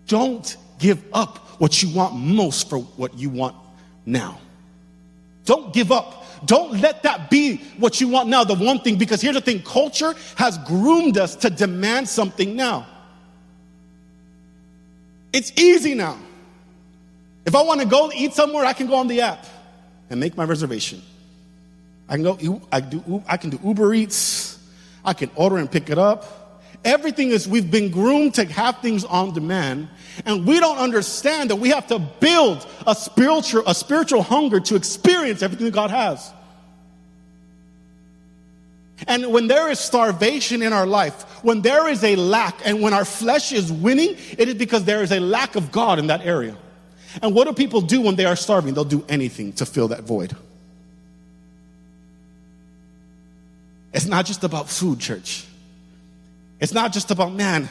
Don't 0.08 0.56
give 0.80 1.04
up 1.13 1.38
what 1.60 1.82
you 1.82 1.94
want 1.94 2.16
most 2.16 2.70
for 2.70 2.80
what 2.80 3.18
you 3.18 3.30
want 3.30 3.56
now. 4.06 4.39
Don't 5.46 5.74
give 5.74 5.92
up. 5.92 6.25
Don't 6.46 6.80
let 6.82 7.04
that 7.04 7.30
be 7.30 7.58
what 7.77 8.00
you 8.00 8.08
want 8.08 8.30
now, 8.30 8.44
the 8.44 8.54
one 8.54 8.80
thing, 8.80 8.98
because 8.98 9.22
here's 9.22 9.36
the 9.36 9.42
thing 9.42 9.62
culture 9.62 10.13
has 10.36 10.58
groomed 10.60 11.18
us 11.18 11.36
to 11.38 11.50
demand 11.50 12.08
something 12.08 12.56
now. 12.56 12.86
It's 15.34 15.51
easy 15.58 15.96
now. 15.96 16.18
If 17.46 17.56
I 17.56 17.62
want 17.63 17.82
to 17.82 17.88
go 17.88 18.12
eat 18.13 18.34
somewhere, 18.34 18.66
I 18.66 18.74
can 18.74 18.88
go 18.88 18.96
on 18.96 19.08
the 19.08 19.22
app 19.22 19.46
and 20.10 20.20
make 20.20 20.38
my 20.38 20.44
reservation. 20.44 21.01
I 22.10 22.16
can 22.16 22.24
go, 22.24 22.62
I, 22.72 22.80
do, 22.80 23.24
I 23.27 23.38
can 23.38 23.50
do 23.50 23.60
Uber 23.63 23.94
Eats, 23.94 24.57
I 25.08 25.14
can 25.14 25.32
order 25.36 25.58
and 25.58 25.72
pick 25.72 25.90
it 25.90 25.98
up. 25.98 26.44
Everything 26.84 27.32
is, 27.32 27.48
we've 27.48 27.72
been 27.72 27.90
groomed 27.90 28.36
to 28.36 28.46
have 28.46 28.82
things 28.82 29.04
on 29.06 29.34
demand, 29.34 29.88
and 30.26 30.46
we 30.46 30.60
don't 30.60 30.78
understand 30.78 31.50
that 31.50 31.56
we 31.56 31.70
have 31.70 31.88
to 31.88 31.98
build 31.98 32.68
a 32.86 32.94
spiritual, 32.94 33.64
a 33.66 33.74
spiritual 33.74 34.22
hunger 34.22 34.60
to 34.60 34.76
experience 34.76 35.42
everything 35.42 35.66
that 35.66 35.74
God 35.74 35.90
has. 35.90 36.32
And 39.08 39.32
when 39.32 39.48
there 39.48 39.70
is 39.70 39.80
starvation 39.80 40.62
in 40.62 40.74
our 40.74 40.86
life, 40.86 41.24
when 41.44 41.62
there 41.62 41.88
is 41.88 42.04
a 42.04 42.16
lack, 42.16 42.66
and 42.66 42.82
when 42.82 42.94
our 42.94 43.06
flesh 43.06 43.54
is 43.54 43.72
winning, 43.72 44.18
it 44.38 44.50
is 44.50 44.56
because 44.56 44.84
there 44.84 45.04
is 45.04 45.12
a 45.12 45.20
lack 45.20 45.56
of 45.56 45.72
God 45.72 46.00
in 46.00 46.08
that 46.08 46.26
area. 46.26 46.58
And 47.22 47.34
what 47.34 47.48
do 47.48 47.54
people 47.54 47.82
do 47.82 48.02
when 48.02 48.16
they 48.18 48.26
are 48.26 48.36
starving? 48.36 48.74
They'll 48.74 48.84
do 48.84 49.06
anything 49.08 49.54
to 49.54 49.66
fill 49.66 49.88
that 49.90 50.04
void. 50.04 50.36
It's 53.98 54.06
not 54.06 54.27
just 54.27 54.44
about 54.44 54.70
food, 54.70 55.00
church. 55.00 55.44
It's 56.60 56.72
not 56.72 56.94
just 56.94 57.10
about, 57.10 57.34
man, 57.34 57.68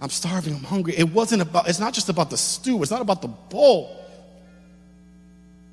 I'm 0.00 0.08
starving, 0.08 0.54
I'm 0.54 0.64
hungry. 0.64 0.94
It 0.96 1.12
wasn't 1.12 1.42
about, 1.42 1.68
it's 1.68 1.78
not 1.78 1.92
just 1.92 2.08
about 2.08 2.30
the 2.30 2.38
stew, 2.38 2.80
it's 2.80 2.90
not 2.90 3.02
about 3.02 3.20
the 3.20 3.28
bowl. 3.28 3.94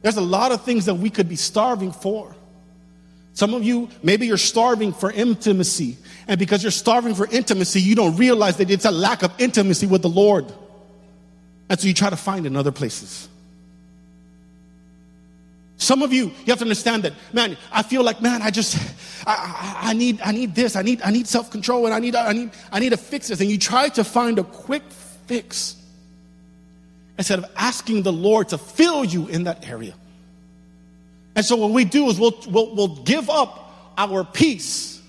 There's 0.01 0.17
a 0.17 0.21
lot 0.21 0.51
of 0.51 0.63
things 0.63 0.83
that 0.87 0.95
we 0.95 1.09
could 1.09 1.29
be 1.29 1.37
starving 1.37 1.93
for. 1.93 2.35
Some 3.31 3.53
of 3.53 3.63
you, 3.63 3.87
maybe 4.03 4.27
you're 4.27 4.35
starving 4.35 4.91
for 4.91 5.13
intimacy. 5.13 5.95
And 6.27 6.37
because 6.37 6.61
you're 6.61 6.71
starving 6.71 7.15
for 7.15 7.25
intimacy, 7.27 7.79
you 7.79 7.95
don't 7.95 8.17
realize 8.17 8.57
that 8.57 8.69
it's 8.69 8.83
a 8.83 8.91
lack 8.91 9.23
of 9.23 9.31
intimacy 9.39 9.87
with 9.87 10.01
the 10.01 10.09
Lord. 10.09 10.51
And 11.69 11.79
so 11.79 11.87
you 11.87 11.93
try 11.93 12.09
to 12.09 12.17
find 12.17 12.45
in 12.45 12.57
other 12.57 12.73
places. 12.73 13.28
Some 15.79 16.03
of 16.03 16.11
you, 16.11 16.25
you 16.25 16.45
have 16.47 16.57
to 16.57 16.65
understand 16.65 17.03
that, 17.03 17.13
man, 17.31 17.57
I 17.71 17.83
feel 17.83 18.03
like, 18.03 18.21
man, 18.21 18.41
I 18.41 18.51
just, 18.51 18.77
I, 19.25 19.77
I, 19.81 19.89
I 19.89 19.93
need, 19.93 20.19
I 20.21 20.33
need 20.33 20.53
this, 20.53 20.75
I 20.75 20.81
need, 20.81 21.01
I 21.01 21.09
need 21.09 21.25
self-control, 21.25 21.85
and 21.85 21.95
I 21.95 21.99
need, 21.99 22.15
I 22.15 22.33
need, 22.33 22.51
I 22.69 22.79
need 22.79 22.89
to 22.89 22.97
fix 22.97 23.29
this. 23.29 23.39
And 23.39 23.49
you 23.49 23.57
try 23.57 23.87
to 23.89 24.03
find 24.03 24.37
a 24.39 24.43
quick 24.43 24.83
fix 25.25 25.77
instead 27.17 27.39
of 27.39 27.45
asking 27.55 28.03
the 28.03 28.11
Lord 28.11 28.49
to 28.49 28.57
fill 28.57 29.05
you 29.05 29.29
in 29.29 29.45
that 29.45 29.69
area. 29.69 29.93
And 31.35 31.45
so 31.45 31.55
what 31.55 31.71
we 31.71 31.85
do 31.85 32.09
is 32.09 32.19
we'll, 32.19 32.37
we'll, 32.49 32.75
we'll 32.75 33.03
give 33.03 33.29
up 33.29 33.73
our 33.97 34.25
peace, 34.25 35.01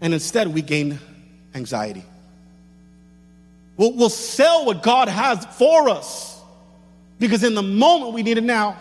and 0.00 0.12
instead 0.12 0.48
we 0.48 0.60
gain 0.60 0.98
anxiety. 1.54 2.02
We'll, 3.76 3.92
we'll 3.92 4.10
sell 4.10 4.66
what 4.66 4.82
God 4.82 5.08
has 5.08 5.46
for 5.56 5.88
us 5.88 6.40
because 7.20 7.44
in 7.44 7.54
the 7.54 7.62
moment 7.62 8.12
we 8.12 8.24
need 8.24 8.38
it 8.38 8.44
now. 8.44 8.76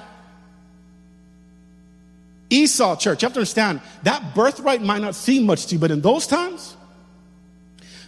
Esau 2.49 2.95
church, 2.95 3.21
you 3.21 3.25
have 3.25 3.33
to 3.33 3.39
understand 3.39 3.81
that 4.03 4.33
birthright 4.33 4.81
might 4.81 5.01
not 5.01 5.15
seem 5.15 5.45
much 5.45 5.67
to 5.67 5.75
you, 5.75 5.79
but 5.79 5.91
in 5.91 6.01
those 6.01 6.27
times, 6.27 6.77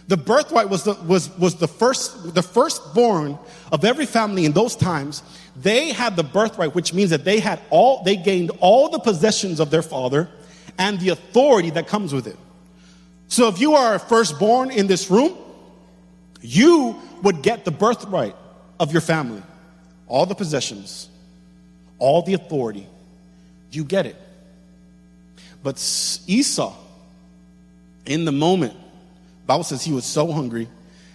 the 0.08 0.16
birthright 0.16 0.68
was 0.68 0.84
the, 0.84 0.94
was, 1.06 1.30
was 1.38 1.56
the 1.56 1.68
first, 1.68 2.34
the 2.34 2.42
firstborn 2.42 3.38
of 3.70 3.84
every 3.84 4.06
family 4.06 4.44
in 4.44 4.52
those 4.52 4.74
times. 4.74 5.22
They 5.54 5.92
had 5.92 6.16
the 6.16 6.24
birthright, 6.24 6.74
which 6.74 6.92
means 6.92 7.10
that 7.10 7.24
they 7.24 7.38
had 7.38 7.60
all, 7.70 8.02
they 8.02 8.16
gained 8.16 8.50
all 8.60 8.88
the 8.88 8.98
possessions 8.98 9.60
of 9.60 9.70
their 9.70 9.82
father 9.82 10.28
and 10.78 10.98
the 10.98 11.10
authority 11.10 11.70
that 11.70 11.86
comes 11.86 12.12
with 12.12 12.26
it. 12.26 12.36
So 13.28 13.46
if 13.46 13.60
you 13.60 13.74
are 13.74 13.94
a 13.94 13.98
firstborn 14.00 14.72
in 14.72 14.88
this 14.88 15.10
room, 15.10 15.36
you 16.40 16.96
would 17.22 17.42
get 17.42 17.64
the 17.64 17.70
birthright 17.70 18.34
of 18.80 18.90
your 18.90 19.02
family, 19.02 19.42
all 20.08 20.26
the 20.26 20.34
possessions, 20.34 21.08
all 22.00 22.22
the 22.22 22.34
authority. 22.34 22.86
You 23.70 23.84
get 23.84 24.06
it. 24.06 24.16
But 25.62 25.76
Esau, 26.26 26.74
in 28.06 28.24
the 28.24 28.32
moment, 28.32 28.74
Bible 29.46 29.64
says 29.64 29.82
he 29.84 29.92
was 29.92 30.04
so 30.04 30.32
hungry, 30.32 30.68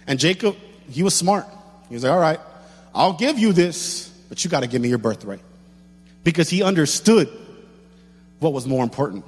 and 0.06 0.18
Jacob, 0.18 0.56
he 0.88 1.02
was 1.02 1.14
smart. 1.14 1.46
He 1.88 1.94
was 1.94 2.04
like, 2.04 2.12
"All 2.12 2.18
right, 2.18 2.40
I'll 2.94 3.14
give 3.14 3.38
you 3.38 3.52
this, 3.52 4.08
but 4.28 4.44
you 4.44 4.50
got 4.50 4.60
to 4.60 4.66
give 4.66 4.80
me 4.80 4.88
your 4.88 4.98
birthright," 4.98 5.40
because 6.22 6.48
he 6.48 6.62
understood 6.62 7.28
what 8.38 8.52
was 8.52 8.66
more 8.66 8.84
important: 8.84 9.24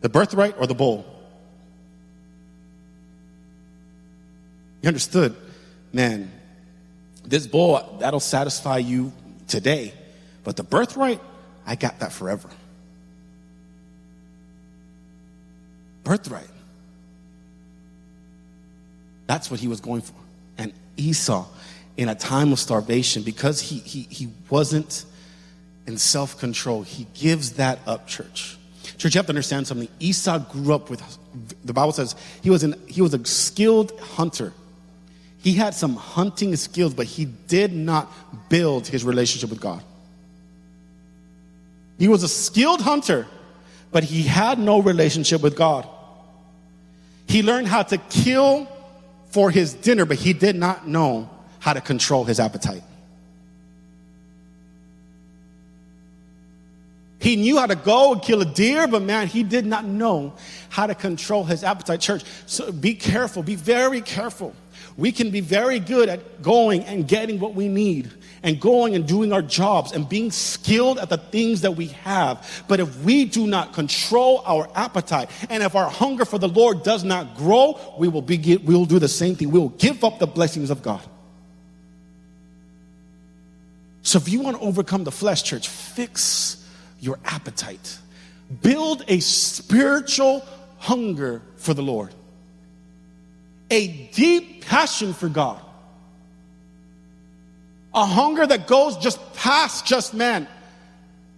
the 0.00 0.08
birthright 0.08 0.56
or 0.58 0.66
the 0.66 0.74
bowl. 0.74 1.06
He 4.80 4.88
understood, 4.88 5.36
man, 5.92 6.28
this 7.24 7.46
bowl, 7.46 7.98
that'll 8.00 8.18
satisfy 8.18 8.78
you 8.78 9.12
today. 9.46 9.94
But 10.42 10.56
the 10.56 10.64
birthright, 10.64 11.20
I 11.64 11.76
got 11.76 12.00
that 12.00 12.12
forever. 12.12 12.48
Birthright. 16.04 16.48
That's 19.26 19.50
what 19.50 19.60
he 19.60 19.68
was 19.68 19.80
going 19.80 20.02
for. 20.02 20.14
And 20.58 20.72
Esau, 20.96 21.46
in 21.96 22.08
a 22.08 22.14
time 22.14 22.52
of 22.52 22.58
starvation, 22.58 23.22
because 23.22 23.60
he, 23.60 23.78
he, 23.78 24.02
he 24.10 24.28
wasn't 24.50 25.04
in 25.86 25.98
self 25.98 26.38
control, 26.38 26.82
he 26.82 27.06
gives 27.14 27.52
that 27.52 27.78
up, 27.86 28.06
church. 28.06 28.56
Church, 28.98 29.14
you 29.14 29.18
have 29.18 29.26
to 29.26 29.30
understand 29.32 29.66
something. 29.66 29.88
Esau 30.00 30.38
grew 30.38 30.74
up 30.74 30.90
with, 30.90 31.02
the 31.64 31.72
Bible 31.72 31.92
says, 31.92 32.14
he 32.42 32.50
was, 32.50 32.62
an, 32.62 32.74
he 32.86 33.00
was 33.00 33.14
a 33.14 33.24
skilled 33.24 33.98
hunter. 34.00 34.52
He 35.38 35.54
had 35.54 35.74
some 35.74 35.96
hunting 35.96 36.54
skills, 36.56 36.94
but 36.94 37.06
he 37.06 37.24
did 37.24 37.72
not 37.72 38.12
build 38.48 38.86
his 38.86 39.04
relationship 39.04 39.50
with 39.50 39.60
God. 39.60 39.82
He 41.98 42.08
was 42.08 42.22
a 42.22 42.28
skilled 42.28 42.80
hunter, 42.80 43.26
but 43.90 44.04
he 44.04 44.22
had 44.22 44.58
no 44.58 44.80
relationship 44.80 45.40
with 45.40 45.56
God. 45.56 45.88
He 47.32 47.42
learned 47.42 47.66
how 47.66 47.82
to 47.82 47.96
kill 47.96 48.68
for 49.30 49.50
his 49.50 49.72
dinner, 49.72 50.04
but 50.04 50.18
he 50.18 50.34
did 50.34 50.54
not 50.54 50.86
know 50.86 51.30
how 51.60 51.72
to 51.72 51.80
control 51.80 52.24
his 52.24 52.38
appetite. 52.38 52.82
He 57.20 57.36
knew 57.36 57.56
how 57.56 57.64
to 57.64 57.74
go 57.74 58.12
and 58.12 58.20
kill 58.20 58.42
a 58.42 58.44
deer, 58.44 58.86
but 58.86 59.00
man, 59.00 59.28
he 59.28 59.44
did 59.44 59.64
not 59.64 59.86
know 59.86 60.34
how 60.68 60.86
to 60.86 60.94
control 60.94 61.44
his 61.44 61.64
appetite. 61.64 62.02
Church, 62.02 62.22
so 62.44 62.70
be 62.70 62.92
careful, 62.92 63.42
be 63.42 63.54
very 63.54 64.02
careful 64.02 64.54
we 64.96 65.12
can 65.12 65.30
be 65.30 65.40
very 65.40 65.78
good 65.78 66.08
at 66.08 66.42
going 66.42 66.84
and 66.84 67.08
getting 67.08 67.40
what 67.40 67.54
we 67.54 67.68
need 67.68 68.10
and 68.42 68.60
going 68.60 68.94
and 68.94 69.06
doing 69.06 69.32
our 69.32 69.42
jobs 69.42 69.92
and 69.92 70.08
being 70.08 70.30
skilled 70.30 70.98
at 70.98 71.08
the 71.08 71.16
things 71.16 71.62
that 71.62 71.72
we 71.72 71.86
have. 71.88 72.64
But 72.68 72.80
if 72.80 73.02
we 73.02 73.24
do 73.24 73.46
not 73.46 73.72
control 73.72 74.42
our 74.44 74.68
appetite 74.74 75.30
and 75.48 75.62
if 75.62 75.74
our 75.74 75.88
hunger 75.88 76.24
for 76.24 76.38
the 76.38 76.48
Lord 76.48 76.82
does 76.82 77.04
not 77.04 77.36
grow, 77.36 77.78
we 77.98 78.08
will, 78.08 78.22
be, 78.22 78.36
we 78.58 78.74
will 78.74 78.84
do 78.84 78.98
the 78.98 79.08
same 79.08 79.36
thing. 79.36 79.50
We 79.50 79.58
will 79.58 79.70
give 79.70 80.04
up 80.04 80.18
the 80.18 80.26
blessings 80.26 80.70
of 80.70 80.82
God. 80.82 81.02
So 84.02 84.18
if 84.18 84.28
you 84.28 84.40
want 84.40 84.58
to 84.58 84.62
overcome 84.62 85.04
the 85.04 85.12
flesh, 85.12 85.42
church, 85.44 85.68
fix 85.68 86.68
your 87.00 87.18
appetite. 87.24 87.98
Build 88.60 89.04
a 89.08 89.20
spiritual 89.20 90.44
hunger 90.78 91.40
for 91.56 91.72
the 91.72 91.82
Lord 91.82 92.12
a 93.72 93.88
deep 94.12 94.64
passion 94.66 95.14
for 95.14 95.28
God. 95.28 95.60
A 97.94 98.04
hunger 98.04 98.46
that 98.46 98.66
goes 98.66 98.96
just 98.98 99.18
past 99.34 99.86
just 99.86 100.14
man. 100.14 100.46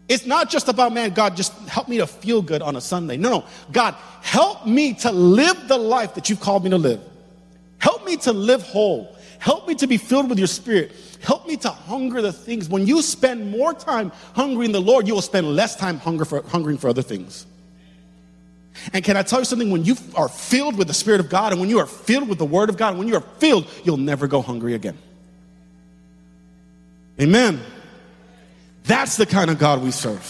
It's 0.09 0.27
not 0.27 0.51
just 0.51 0.69
about, 0.69 0.93
man, 0.93 1.15
God, 1.15 1.37
just 1.37 1.53
help 1.69 1.89
me 1.89 1.97
to 1.99 2.07
feel 2.07 2.43
good 2.43 2.61
on 2.61 2.77
a 2.77 2.81
Sunday. 2.81 3.17
No, 3.17 3.31
no. 3.31 3.45
God, 3.73 3.95
help 4.21 4.67
me 4.67 4.93
to 4.95 5.11
live 5.11 5.69
the 5.69 5.79
life 5.79 6.15
that 6.15 6.29
you've 6.29 6.41
called 6.41 6.65
me 6.65 6.71
to 6.71 6.79
live. 6.79 7.01
Help 7.79 8.05
me 8.05 8.17
to 8.19 8.33
live 8.33 8.63
whole. 8.63 9.17
Help 9.39 9.67
me 9.67 9.75
to 9.77 9.87
be 9.87 9.97
filled 9.97 10.29
with 10.29 10.39
your 10.39 10.49
spirit. 10.49 10.93
Help 11.23 11.47
me 11.47 11.57
to 11.59 11.71
hunger 11.71 12.21
the 12.21 12.33
things. 12.33 12.69
When 12.69 12.87
you 12.87 13.01
spend 13.01 13.51
more 13.51 13.73
time 13.73 14.13
hungering 14.35 14.73
the 14.73 14.81
Lord, 14.81 15.07
you 15.07 15.15
will 15.15 15.23
spend 15.23 15.55
less 15.55 15.77
time 15.77 15.99
hunger 15.99 16.25
for, 16.25 16.43
hungering 16.43 16.79
for 16.79 16.89
other 16.89 17.03
things. 17.03 17.47
And 18.93 19.05
can 19.05 19.17
I 19.17 19.23
tell 19.23 19.39
you 19.39 19.45
something? 19.45 19.71
When 19.71 19.85
you 19.85 19.97
are 20.15 20.29
filled 20.29 20.77
with 20.77 20.89
the 20.89 20.95
Spirit 20.95 21.21
of 21.21 21.29
God 21.29 21.53
and 21.53 21.61
when 21.61 21.71
you 21.71 21.79
are 21.79 21.87
filled 21.87 22.29
with 22.29 22.39
the 22.39 22.45
Word 22.45 22.69
of 22.69 22.77
God, 22.77 22.99
when 22.99 23.09
you 23.09 23.17
are 23.17 23.25
filled, 23.39 23.69
you'll 23.85 23.97
never 23.97 24.27
go 24.27 24.43
hungry 24.43 24.75
again. 24.75 24.99
Amen. 27.21 27.61
That's 28.85 29.17
the 29.17 29.27
kind 29.27 29.51
of 29.51 29.59
God 29.59 29.83
we 29.83 29.91
serve. 29.91 30.23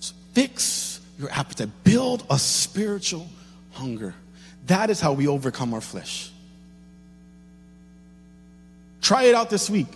So 0.00 0.14
fix 0.32 1.00
your 1.18 1.30
appetite, 1.30 1.70
build 1.82 2.24
a 2.30 2.38
spiritual 2.38 3.28
hunger. 3.72 4.14
That 4.66 4.90
is 4.90 5.00
how 5.00 5.12
we 5.12 5.28
overcome 5.28 5.74
our 5.74 5.80
flesh. 5.80 6.30
Try 9.02 9.24
it 9.24 9.34
out 9.34 9.50
this 9.50 9.68
week. 9.68 9.86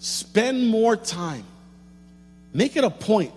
Spend 0.00 0.66
more 0.66 0.96
time. 0.96 1.44
Make 2.52 2.74
it 2.76 2.84
a 2.84 2.90
point 2.90 3.32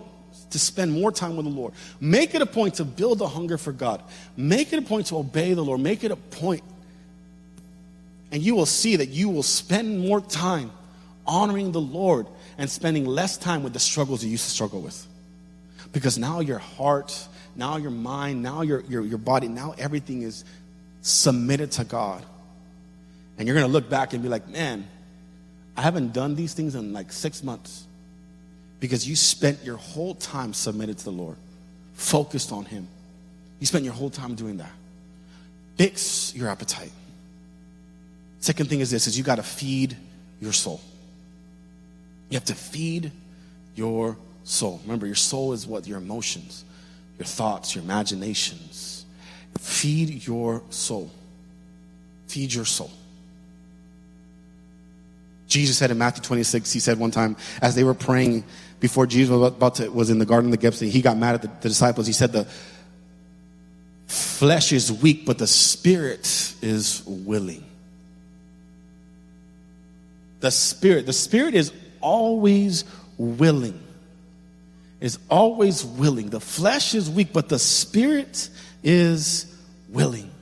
to 0.50 0.58
spend 0.58 0.92
more 0.92 1.12
time 1.12 1.36
with 1.36 1.44
the 1.44 1.52
Lord. 1.52 1.74
Make 2.00 2.34
it 2.34 2.40
a 2.40 2.46
point 2.46 2.74
to 2.74 2.84
build 2.84 3.20
a 3.20 3.28
hunger 3.28 3.58
for 3.58 3.70
God. 3.70 4.02
Make 4.36 4.72
it 4.72 4.78
a 4.78 4.82
point 4.82 5.08
to 5.08 5.18
obey 5.18 5.52
the 5.52 5.62
Lord. 5.62 5.80
Make 5.80 6.04
it 6.04 6.10
a 6.10 6.16
point, 6.16 6.62
And 8.32 8.42
you 8.42 8.54
will 8.54 8.66
see 8.66 8.96
that 8.96 9.10
you 9.10 9.28
will 9.28 9.42
spend 9.42 10.00
more 10.00 10.20
time 10.20 10.72
honoring 11.26 11.72
the 11.72 11.80
Lord 11.80 12.26
and 12.56 12.70
spending 12.70 13.04
less 13.04 13.36
time 13.36 13.62
with 13.62 13.72
the 13.72 13.78
struggles 13.78 14.24
you 14.24 14.30
used 14.30 14.44
to 14.44 14.50
struggle 14.50 14.80
with. 14.80 15.06
Because 15.92 16.18
now 16.18 16.40
your 16.40 16.58
heart, 16.58 17.28
now 17.54 17.76
your 17.76 17.90
mind, 17.90 18.42
now 18.42 18.62
your, 18.62 18.80
your, 18.82 19.02
your 19.02 19.18
body, 19.18 19.48
now 19.48 19.74
everything 19.76 20.22
is 20.22 20.44
submitted 21.02 21.72
to 21.72 21.84
God. 21.84 22.24
And 23.38 23.46
you're 23.46 23.54
going 23.54 23.66
to 23.66 23.72
look 23.72 23.90
back 23.90 24.12
and 24.12 24.22
be 24.22 24.28
like, 24.28 24.48
man, 24.48 24.88
I 25.76 25.82
haven't 25.82 26.12
done 26.12 26.34
these 26.34 26.54
things 26.54 26.74
in 26.74 26.92
like 26.92 27.12
six 27.12 27.42
months 27.42 27.84
because 28.80 29.08
you 29.08 29.16
spent 29.16 29.64
your 29.64 29.76
whole 29.76 30.14
time 30.14 30.52
submitted 30.52 30.98
to 30.98 31.04
the 31.04 31.12
Lord, 31.12 31.36
focused 31.94 32.52
on 32.52 32.64
Him. 32.64 32.86
You 33.60 33.66
spent 33.66 33.84
your 33.84 33.94
whole 33.94 34.10
time 34.10 34.34
doing 34.34 34.58
that. 34.58 34.72
Fix 35.76 36.34
your 36.34 36.48
appetite. 36.48 36.92
Second 38.40 38.68
thing 38.68 38.80
is 38.80 38.90
this 38.90 39.06
is 39.06 39.16
you 39.16 39.24
got 39.24 39.36
to 39.36 39.42
feed 39.42 39.96
your 40.40 40.52
soul. 40.52 40.80
You 42.28 42.36
have 42.36 42.44
to 42.46 42.54
feed 42.54 43.10
your 43.74 44.16
soul. 44.44 44.80
Remember, 44.84 45.06
your 45.06 45.14
soul 45.14 45.52
is 45.52 45.66
what? 45.66 45.86
Your 45.86 45.98
emotions, 45.98 46.64
your 47.18 47.26
thoughts, 47.26 47.74
your 47.74 47.82
imaginations. 47.84 49.04
Feed 49.58 50.26
your 50.26 50.62
soul. 50.70 51.10
Feed 52.28 52.52
your 52.52 52.64
soul. 52.64 52.90
Jesus 55.54 55.78
said 55.78 55.92
in 55.92 55.98
Matthew 55.98 56.20
26, 56.20 56.72
he 56.72 56.80
said 56.80 56.98
one 56.98 57.12
time, 57.12 57.36
as 57.62 57.76
they 57.76 57.84
were 57.84 57.94
praying 57.94 58.42
before 58.80 59.06
Jesus 59.06 59.30
was 59.30 59.52
about 59.52 59.76
to, 59.76 59.88
was 59.88 60.10
in 60.10 60.18
the 60.18 60.26
Garden 60.26 60.48
of 60.48 60.50
the 60.50 60.56
Gethsemane, 60.56 60.90
he 60.90 61.00
got 61.00 61.16
mad 61.16 61.36
at 61.36 61.42
the, 61.42 61.48
the 61.48 61.68
disciples. 61.68 62.08
He 62.08 62.12
said, 62.12 62.32
the 62.32 62.44
flesh 64.08 64.72
is 64.72 64.92
weak, 64.92 65.24
but 65.24 65.38
the 65.38 65.46
spirit 65.46 66.56
is 66.60 67.04
willing. 67.06 67.64
The 70.40 70.50
spirit, 70.50 71.06
the 71.06 71.12
spirit 71.12 71.54
is 71.54 71.72
always 72.00 72.82
willing. 73.16 73.80
Is 75.00 75.20
always 75.30 75.84
willing. 75.84 76.30
The 76.30 76.40
flesh 76.40 76.96
is 76.96 77.08
weak, 77.08 77.32
but 77.32 77.48
the 77.48 77.60
spirit 77.60 78.48
is 78.82 79.56
willing. 79.88 80.32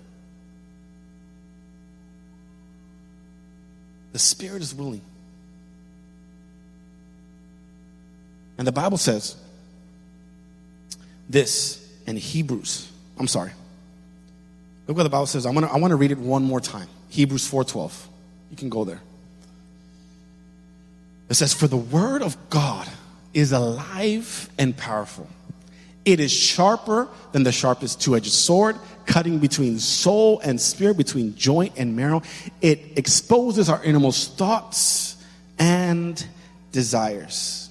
The 4.12 4.18
spirit 4.18 4.62
is 4.62 4.74
willing. 4.74 5.00
And 8.58 8.66
the 8.66 8.72
Bible 8.72 8.98
says 8.98 9.36
this 11.28 11.86
in 12.06 12.16
Hebrews. 12.16 12.90
I'm 13.18 13.28
sorry. 13.28 13.52
Look 14.86 14.96
what 14.96 15.04
the 15.04 15.10
Bible 15.10 15.26
says. 15.26 15.46
I 15.46 15.50
want 15.50 15.66
to 15.66 15.72
I 15.72 15.78
want 15.78 15.92
to 15.92 15.96
read 15.96 16.10
it 16.10 16.18
one 16.18 16.42
more 16.42 16.60
time. 16.60 16.88
Hebrews 17.08 17.50
4:12. 17.50 17.92
You 18.50 18.56
can 18.56 18.68
go 18.68 18.84
there. 18.84 19.00
It 21.32 21.34
says, 21.34 21.54
For 21.54 21.66
the 21.66 21.78
word 21.78 22.20
of 22.20 22.36
God 22.50 22.86
is 23.32 23.52
alive 23.52 24.50
and 24.58 24.76
powerful. 24.76 25.26
It 26.04 26.18
is 26.18 26.32
sharper 26.32 27.08
than 27.32 27.44
the 27.44 27.52
sharpest 27.52 28.00
two 28.00 28.16
edged 28.16 28.32
sword, 28.32 28.76
cutting 29.06 29.38
between 29.38 29.78
soul 29.78 30.40
and 30.40 30.60
spirit, 30.60 30.96
between 30.96 31.36
joint 31.36 31.74
and 31.76 31.94
marrow. 31.94 32.22
It 32.60 32.98
exposes 32.98 33.68
our 33.68 33.82
innermost 33.84 34.36
thoughts 34.36 35.16
and 35.58 36.24
desires. 36.72 37.70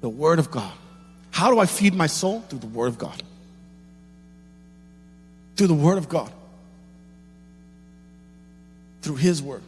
The 0.00 0.08
Word 0.08 0.38
of 0.38 0.50
God. 0.50 0.72
How 1.30 1.50
do 1.50 1.58
I 1.58 1.66
feed 1.66 1.94
my 1.94 2.06
soul? 2.06 2.40
Through 2.48 2.60
the 2.60 2.66
Word 2.66 2.88
of 2.88 2.98
God. 2.98 3.22
Through 5.56 5.68
the 5.68 5.74
Word 5.74 5.98
of 5.98 6.08
God. 6.08 6.32
Through 9.02 9.16
His 9.16 9.42
Word. 9.42 9.62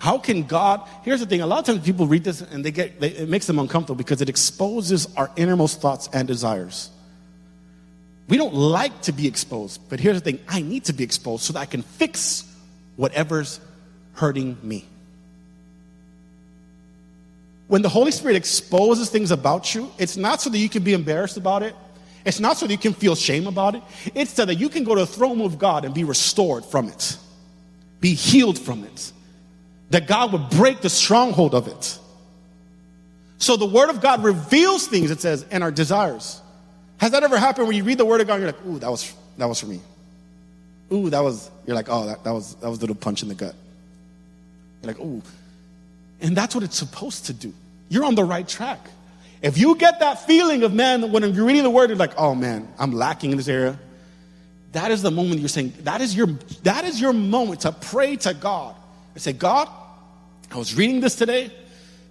How 0.00 0.16
can 0.16 0.44
God? 0.44 0.88
Here's 1.02 1.20
the 1.20 1.26
thing. 1.26 1.42
A 1.42 1.46
lot 1.46 1.58
of 1.58 1.66
times 1.66 1.84
people 1.84 2.06
read 2.06 2.24
this 2.24 2.40
and 2.40 2.64
they 2.64 2.70
get, 2.70 3.00
they, 3.00 3.08
it 3.10 3.28
makes 3.28 3.46
them 3.46 3.58
uncomfortable 3.58 3.96
because 3.96 4.22
it 4.22 4.30
exposes 4.30 5.14
our 5.14 5.30
innermost 5.36 5.82
thoughts 5.82 6.08
and 6.14 6.26
desires. 6.26 6.90
We 8.26 8.38
don't 8.38 8.54
like 8.54 9.02
to 9.02 9.12
be 9.12 9.28
exposed, 9.28 9.78
but 9.90 10.00
here's 10.00 10.16
the 10.16 10.22
thing. 10.22 10.40
I 10.48 10.62
need 10.62 10.84
to 10.84 10.94
be 10.94 11.04
exposed 11.04 11.44
so 11.44 11.52
that 11.52 11.58
I 11.58 11.66
can 11.66 11.82
fix 11.82 12.50
whatever's 12.96 13.60
hurting 14.14 14.56
me. 14.62 14.86
When 17.68 17.82
the 17.82 17.90
Holy 17.90 18.10
Spirit 18.10 18.36
exposes 18.36 19.10
things 19.10 19.30
about 19.30 19.74
you, 19.74 19.92
it's 19.98 20.16
not 20.16 20.40
so 20.40 20.48
that 20.48 20.58
you 20.58 20.70
can 20.70 20.82
be 20.82 20.94
embarrassed 20.94 21.36
about 21.36 21.62
it. 21.62 21.74
It's 22.24 22.40
not 22.40 22.56
so 22.56 22.66
that 22.66 22.72
you 22.72 22.78
can 22.78 22.94
feel 22.94 23.14
shame 23.14 23.46
about 23.46 23.74
it. 23.74 23.82
It's 24.14 24.32
so 24.32 24.46
that 24.46 24.54
you 24.54 24.70
can 24.70 24.82
go 24.82 24.94
to 24.94 25.02
the 25.02 25.06
throne 25.06 25.42
of 25.42 25.58
God 25.58 25.84
and 25.84 25.92
be 25.92 26.04
restored 26.04 26.64
from 26.64 26.88
it, 26.88 27.18
be 28.00 28.14
healed 28.14 28.58
from 28.58 28.84
it 28.84 29.12
that 29.90 30.06
God 30.06 30.32
would 30.32 30.48
break 30.50 30.80
the 30.80 30.88
stronghold 30.88 31.54
of 31.54 31.68
it. 31.68 31.98
So 33.38 33.56
the 33.56 33.66
word 33.66 33.90
of 33.90 34.00
God 34.00 34.22
reveals 34.22 34.86
things, 34.86 35.10
it 35.10 35.20
says, 35.20 35.44
and 35.50 35.62
our 35.62 35.70
desires. 35.70 36.40
Has 36.98 37.12
that 37.12 37.22
ever 37.22 37.38
happened 37.38 37.66
when 37.66 37.76
you 37.76 37.84
read 37.84 37.98
the 37.98 38.04
word 38.04 38.20
of 38.20 38.26
God, 38.26 38.36
you're 38.36 38.46
like, 38.46 38.66
ooh, 38.66 38.78
that 38.78 38.90
was 38.90 39.12
that 39.38 39.46
was 39.46 39.60
for 39.60 39.66
me. 39.66 39.80
Ooh, 40.92 41.08
that 41.08 41.20
was, 41.20 41.50
you're 41.66 41.76
like, 41.76 41.86
oh, 41.88 42.06
that, 42.06 42.24
that 42.24 42.32
was 42.32 42.54
that 42.56 42.68
was 42.68 42.78
a 42.78 42.80
little 42.82 42.96
punch 42.96 43.22
in 43.22 43.28
the 43.28 43.34
gut. 43.34 43.54
You're 44.82 44.92
like, 44.92 45.00
ooh. 45.00 45.22
And 46.20 46.36
that's 46.36 46.54
what 46.54 46.62
it's 46.62 46.76
supposed 46.76 47.26
to 47.26 47.32
do. 47.32 47.54
You're 47.88 48.04
on 48.04 48.14
the 48.14 48.24
right 48.24 48.46
track. 48.46 48.90
If 49.40 49.56
you 49.56 49.74
get 49.76 50.00
that 50.00 50.26
feeling 50.26 50.62
of 50.62 50.74
man, 50.74 51.10
when 51.10 51.22
you're 51.34 51.46
reading 51.46 51.62
the 51.62 51.70
word, 51.70 51.88
you're 51.88 51.96
like, 51.96 52.18
oh 52.18 52.34
man, 52.34 52.68
I'm 52.78 52.92
lacking 52.92 53.30
in 53.30 53.38
this 53.38 53.48
area. 53.48 53.78
That 54.72 54.90
is 54.90 55.00
the 55.02 55.10
moment 55.10 55.40
you're 55.40 55.48
saying, 55.48 55.72
that 55.80 56.00
is 56.00 56.14
your 56.14 56.26
that 56.62 56.84
is 56.84 57.00
your 57.00 57.14
moment 57.14 57.62
to 57.62 57.72
pray 57.72 58.16
to 58.16 58.34
God. 58.34 58.76
And 59.14 59.22
say, 59.22 59.32
God, 59.32 59.68
I 60.50 60.58
was 60.58 60.74
reading 60.74 61.00
this 61.00 61.14
today, 61.14 61.52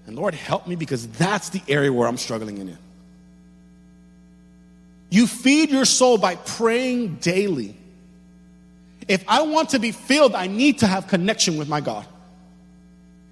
and 0.07 0.15
Lord, 0.15 0.33
help 0.33 0.67
me 0.67 0.75
because 0.75 1.07
that's 1.07 1.49
the 1.49 1.61
area 1.67 1.91
where 1.91 2.07
I'm 2.07 2.17
struggling 2.17 2.57
in. 2.57 2.77
You 5.09 5.27
feed 5.27 5.71
your 5.71 5.85
soul 5.85 6.17
by 6.17 6.35
praying 6.35 7.15
daily. 7.15 7.75
If 9.07 9.23
I 9.27 9.41
want 9.41 9.69
to 9.69 9.79
be 9.79 9.91
filled, 9.91 10.35
I 10.35 10.47
need 10.47 10.79
to 10.79 10.87
have 10.87 11.07
connection 11.07 11.57
with 11.57 11.67
my 11.67 11.81
God. 11.81 12.05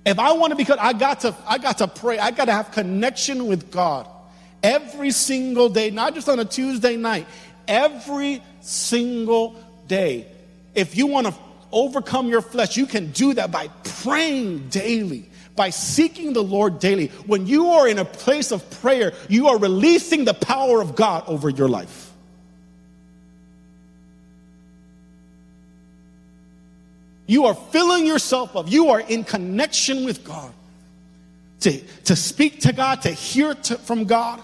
If 0.05 0.19
I 0.19 0.31
want 0.31 0.51
to 0.51 0.55
be, 0.55 0.71
I 0.79 0.93
got 0.93 1.19
to, 1.21 1.35
I 1.45 1.57
got 1.57 1.79
to 1.79 1.87
pray. 1.87 2.17
I 2.17 2.31
got 2.31 2.45
to 2.45 2.53
have 2.53 2.71
connection 2.71 3.45
with 3.45 3.71
God 3.71 4.07
every 4.63 5.11
single 5.11 5.69
day, 5.69 5.91
not 5.91 6.15
just 6.15 6.29
on 6.29 6.39
a 6.39 6.45
Tuesday 6.45 6.95
night. 6.95 7.27
Every 7.67 8.41
single 8.61 9.55
day. 9.87 10.25
If 10.73 10.95
you 10.95 11.07
want 11.07 11.27
to 11.27 11.33
overcome 11.71 12.27
your 12.27 12.41
flesh, 12.41 12.77
you 12.77 12.85
can 12.85 13.11
do 13.11 13.33
that 13.33 13.51
by 13.51 13.67
praying 13.83 14.69
daily, 14.69 15.29
by 15.55 15.69
seeking 15.69 16.33
the 16.33 16.43
Lord 16.43 16.79
daily. 16.79 17.07
When 17.25 17.47
you 17.47 17.71
are 17.71 17.87
in 17.87 17.99
a 17.99 18.05
place 18.05 18.51
of 18.51 18.69
prayer, 18.81 19.13
you 19.29 19.47
are 19.47 19.57
releasing 19.57 20.25
the 20.25 20.33
power 20.33 20.81
of 20.81 20.95
God 20.95 21.23
over 21.27 21.49
your 21.49 21.69
life. 21.69 22.07
You 27.27 27.45
are 27.45 27.53
filling 27.53 28.05
yourself 28.05 28.55
up. 28.55 28.71
You 28.71 28.89
are 28.91 29.01
in 29.01 29.25
connection 29.25 30.05
with 30.05 30.23
God. 30.23 30.53
To, 31.61 31.77
to 32.05 32.15
speak 32.15 32.61
to 32.61 32.73
God, 32.73 33.01
to 33.01 33.09
hear 33.09 33.53
to, 33.53 33.77
from 33.79 34.05
God, 34.05 34.41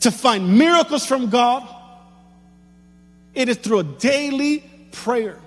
to 0.00 0.10
find 0.10 0.56
miracles 0.56 1.04
from 1.04 1.28
God. 1.28 1.68
It 3.34 3.48
is 3.48 3.58
through 3.58 3.80
a 3.80 3.84
daily 3.84 4.60
prayer. 4.92 5.38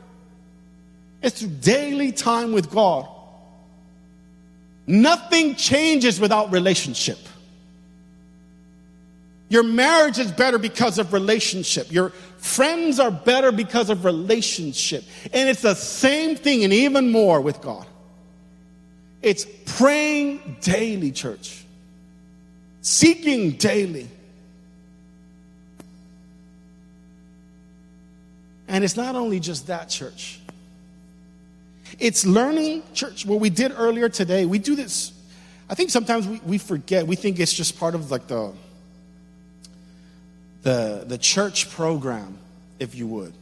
It's 1.24 1.40
daily 1.40 2.12
time 2.12 2.52
with 2.52 2.70
God. 2.70 3.08
Nothing 4.86 5.56
changes 5.56 6.20
without 6.20 6.52
relationship. 6.52 7.18
Your 9.48 9.64
marriage 9.64 10.20
is 10.20 10.32
better 10.32 10.58
because 10.58 11.00
of 11.00 11.14
relationship. 11.14 11.92
Your 11.92 12.10
friends 12.38 13.00
are 13.00 13.12
better 13.12 13.54
because 13.54 13.90
of 13.90 14.04
relationship. 14.04 15.06
And 15.32 15.48
it's 15.48 15.62
the 15.62 15.76
same 15.76 16.36
thing 16.36 16.66
and 16.66 16.74
even 16.74 17.12
more 17.12 17.40
with 17.40 17.62
God. 17.62 17.86
It's 19.22 19.46
praying 19.78 20.58
daily, 20.60 21.12
church. 21.12 21.64
Seeking 22.82 23.52
daily. 23.52 24.10
And 28.68 28.84
it's 28.84 28.98
not 28.98 29.16
only 29.16 29.40
just 29.40 29.68
that, 29.68 29.88
church. 29.88 30.40
It's 32.00 32.26
learning, 32.26 32.84
church, 32.94 33.26
what 33.26 33.40
we 33.40 33.50
did 33.50 33.72
earlier 33.78 34.10
today. 34.10 34.46
We 34.46 34.60
do 34.60 34.76
this. 34.76 35.12
I 35.70 35.76
think 35.76 35.90
sometimes 35.90 36.28
we, 36.28 36.40
we 36.46 36.58
forget. 36.58 37.08
We 37.08 37.16
think 37.16 37.40
it's 37.40 37.54
just 37.54 37.80
part 37.80 37.96
of 37.96 38.12
like 38.12 38.28
the, 38.28 38.54
the, 40.64 41.04
the 41.08 41.18
church 41.18 41.70
program, 41.72 42.38
if 42.80 42.96
you 42.96 43.08
would. 43.08 43.34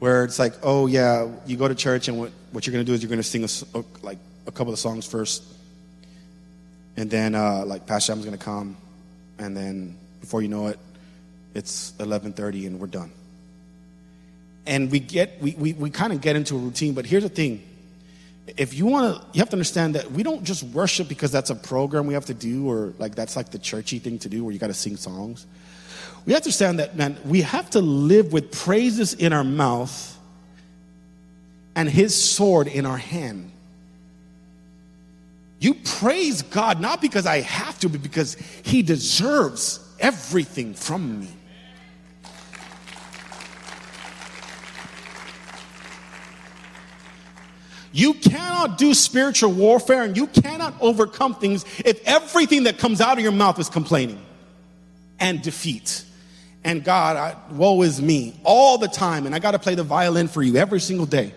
where 0.00 0.24
it's 0.24 0.38
like, 0.38 0.54
oh 0.62 0.86
yeah, 0.86 1.28
you 1.46 1.56
go 1.56 1.68
to 1.68 1.74
church 1.74 2.08
and 2.08 2.18
what, 2.18 2.32
what 2.52 2.66
you're 2.66 2.72
gonna 2.72 2.84
do 2.84 2.94
is 2.94 3.02
you're 3.02 3.10
gonna 3.10 3.22
sing 3.22 3.44
a, 3.44 3.84
like 4.02 4.18
a 4.46 4.50
couple 4.50 4.72
of 4.72 4.78
songs 4.78 5.06
first, 5.06 5.44
and 6.96 7.08
then 7.10 7.34
uh, 7.34 7.64
like 7.64 7.86
Pastor 7.86 8.12
Adam's 8.12 8.24
gonna 8.24 8.38
come, 8.38 8.76
and 9.38 9.56
then 9.56 9.96
before 10.20 10.42
you 10.42 10.48
know 10.48 10.68
it, 10.68 10.78
it's 11.54 11.92
11:30 11.98 12.66
and 12.66 12.80
we're 12.80 12.86
done. 12.86 13.12
And 14.66 14.90
we 14.90 15.00
get 15.00 15.40
we 15.40 15.54
we, 15.58 15.72
we 15.72 15.90
kind 15.90 16.12
of 16.12 16.20
get 16.20 16.36
into 16.36 16.54
a 16.54 16.58
routine, 16.58 16.94
but 16.94 17.06
here's 17.06 17.22
the 17.22 17.28
thing. 17.28 17.66
If 18.56 18.74
you 18.74 18.86
want 18.86 19.16
to, 19.16 19.26
you 19.32 19.38
have 19.40 19.48
to 19.50 19.56
understand 19.56 19.94
that 19.94 20.10
we 20.10 20.22
don't 20.22 20.42
just 20.42 20.62
worship 20.64 21.08
because 21.08 21.30
that's 21.30 21.50
a 21.50 21.54
program 21.54 22.06
we 22.06 22.14
have 22.14 22.26
to 22.26 22.34
do, 22.34 22.68
or 22.68 22.92
like 22.98 23.14
that's 23.14 23.36
like 23.36 23.50
the 23.50 23.58
churchy 23.58 23.98
thing 23.98 24.18
to 24.20 24.28
do, 24.28 24.44
where 24.44 24.52
you 24.52 24.58
got 24.58 24.68
to 24.68 24.74
sing 24.74 24.96
songs. 24.96 25.46
We 26.26 26.32
have 26.32 26.42
to 26.42 26.48
understand 26.48 26.78
that, 26.80 26.96
man, 26.96 27.16
we 27.24 27.42
have 27.42 27.70
to 27.70 27.80
live 27.80 28.32
with 28.32 28.52
praises 28.52 29.14
in 29.14 29.32
our 29.32 29.44
mouth 29.44 30.18
and 31.74 31.88
his 31.88 32.14
sword 32.14 32.66
in 32.66 32.84
our 32.84 32.98
hand. 32.98 33.50
You 35.60 35.74
praise 35.74 36.42
God 36.42 36.80
not 36.80 37.00
because 37.00 37.26
I 37.26 37.40
have 37.40 37.78
to, 37.80 37.88
but 37.88 38.02
because 38.02 38.34
he 38.34 38.82
deserves 38.82 39.78
everything 39.98 40.74
from 40.74 41.20
me. 41.20 41.28
You 47.92 48.14
cannot 48.14 48.78
do 48.78 48.94
spiritual 48.94 49.52
warfare 49.52 50.04
and 50.04 50.16
you 50.16 50.28
cannot 50.28 50.74
overcome 50.80 51.34
things 51.34 51.64
if 51.84 52.00
everything 52.06 52.64
that 52.64 52.78
comes 52.78 53.00
out 53.00 53.18
of 53.18 53.22
your 53.22 53.32
mouth 53.32 53.58
is 53.58 53.68
complaining 53.68 54.20
and 55.18 55.42
defeat. 55.42 56.04
And 56.62 56.84
God, 56.84 57.16
I, 57.16 57.36
woe 57.52 57.82
is 57.82 58.00
me 58.00 58.38
all 58.44 58.78
the 58.78 58.88
time, 58.88 59.26
and 59.26 59.34
I 59.34 59.38
got 59.38 59.52
to 59.52 59.58
play 59.58 59.74
the 59.74 59.82
violin 59.82 60.28
for 60.28 60.42
you 60.42 60.56
every 60.56 60.80
single 60.80 61.06
day. 61.06 61.32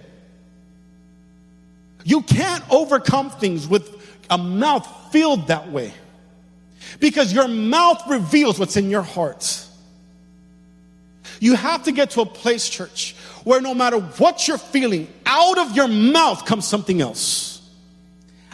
You 2.04 2.22
can't 2.22 2.64
overcome 2.70 3.30
things 3.30 3.68
with 3.68 3.90
a 4.30 4.38
mouth 4.38 4.88
filled 5.12 5.48
that 5.48 5.72
way 5.72 5.94
because 7.00 7.32
your 7.32 7.48
mouth 7.48 8.04
reveals 8.10 8.60
what's 8.60 8.76
in 8.76 8.90
your 8.90 9.02
heart. 9.02 9.66
You 11.44 11.56
have 11.56 11.84
to 11.84 11.92
get 11.92 12.12
to 12.12 12.22
a 12.22 12.26
place, 12.26 12.70
church, 12.70 13.18
where 13.44 13.60
no 13.60 13.76
matter 13.76 14.00
what 14.00 14.48
you're 14.48 14.58
feeling, 14.58 15.10
out 15.26 15.58
of 15.58 15.76
your 15.76 15.90
mouth 15.90 16.46
comes 16.46 16.66
something 16.66 17.02
else. 17.02 17.70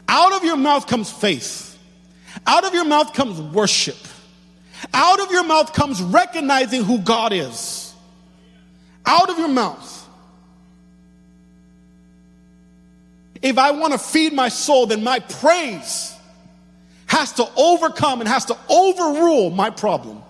Out 0.08 0.34
of 0.34 0.44
your 0.44 0.58
mouth 0.58 0.88
comes 0.88 1.12
faith. 1.12 1.78
Out 2.48 2.66
of 2.66 2.74
your 2.74 2.86
mouth 2.86 3.14
comes 3.14 3.40
worship. 3.40 3.96
Out 4.92 5.20
of 5.20 5.30
your 5.30 5.44
mouth 5.44 5.72
comes 5.72 6.02
recognizing 6.02 6.84
who 6.84 6.98
God 6.98 7.32
is. 7.32 7.94
Out 9.06 9.30
of 9.30 9.38
your 9.38 9.50
mouth. 9.50 10.10
If 13.40 13.60
I 13.60 13.70
want 13.70 13.94
to 13.94 14.00
feed 14.00 14.34
my 14.34 14.50
soul, 14.50 14.88
then 14.88 15.04
my 15.04 15.20
praise 15.20 16.18
has 17.06 17.34
to 17.34 17.48
overcome 17.56 18.22
and 18.22 18.28
has 18.28 18.46
to 18.46 18.58
overrule 18.68 19.52
my 19.52 19.70
problem. 19.70 20.24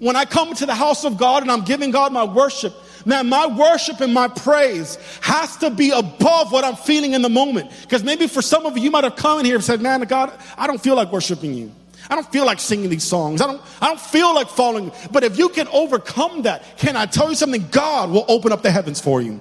When 0.00 0.16
I 0.16 0.24
come 0.24 0.54
to 0.54 0.66
the 0.66 0.74
house 0.74 1.04
of 1.04 1.16
God 1.16 1.42
and 1.42 1.50
I'm 1.50 1.64
giving 1.64 1.90
God 1.90 2.12
my 2.12 2.24
worship, 2.24 2.74
man, 3.04 3.28
my 3.28 3.46
worship 3.46 4.00
and 4.00 4.12
my 4.14 4.28
praise 4.28 4.96
has 5.22 5.56
to 5.58 5.70
be 5.70 5.90
above 5.90 6.52
what 6.52 6.64
I'm 6.64 6.76
feeling 6.76 7.14
in 7.14 7.22
the 7.22 7.28
moment. 7.28 7.70
Because 7.82 8.04
maybe 8.04 8.26
for 8.26 8.42
some 8.42 8.66
of 8.66 8.76
you, 8.76 8.84
you 8.84 8.90
might 8.90 9.04
have 9.04 9.16
come 9.16 9.40
in 9.40 9.44
here 9.44 9.56
and 9.56 9.64
said, 9.64 9.80
man, 9.80 10.00
God, 10.02 10.32
I 10.56 10.66
don't 10.66 10.80
feel 10.80 10.94
like 10.94 11.10
worshiping 11.10 11.54
you. 11.54 11.72
I 12.10 12.14
don't 12.14 12.30
feel 12.30 12.46
like 12.46 12.58
singing 12.58 12.88
these 12.90 13.04
songs. 13.04 13.42
I 13.42 13.46
don't, 13.46 13.62
I 13.82 13.88
don't 13.88 14.00
feel 14.00 14.34
like 14.34 14.48
falling. 14.48 14.92
But 15.10 15.24
if 15.24 15.36
you 15.36 15.48
can 15.48 15.68
overcome 15.68 16.42
that, 16.42 16.78
can 16.78 16.96
I 16.96 17.06
tell 17.06 17.28
you 17.28 17.34
something? 17.34 17.66
God 17.70 18.10
will 18.10 18.24
open 18.28 18.52
up 18.52 18.62
the 18.62 18.70
heavens 18.70 19.00
for 19.00 19.20
you. 19.20 19.40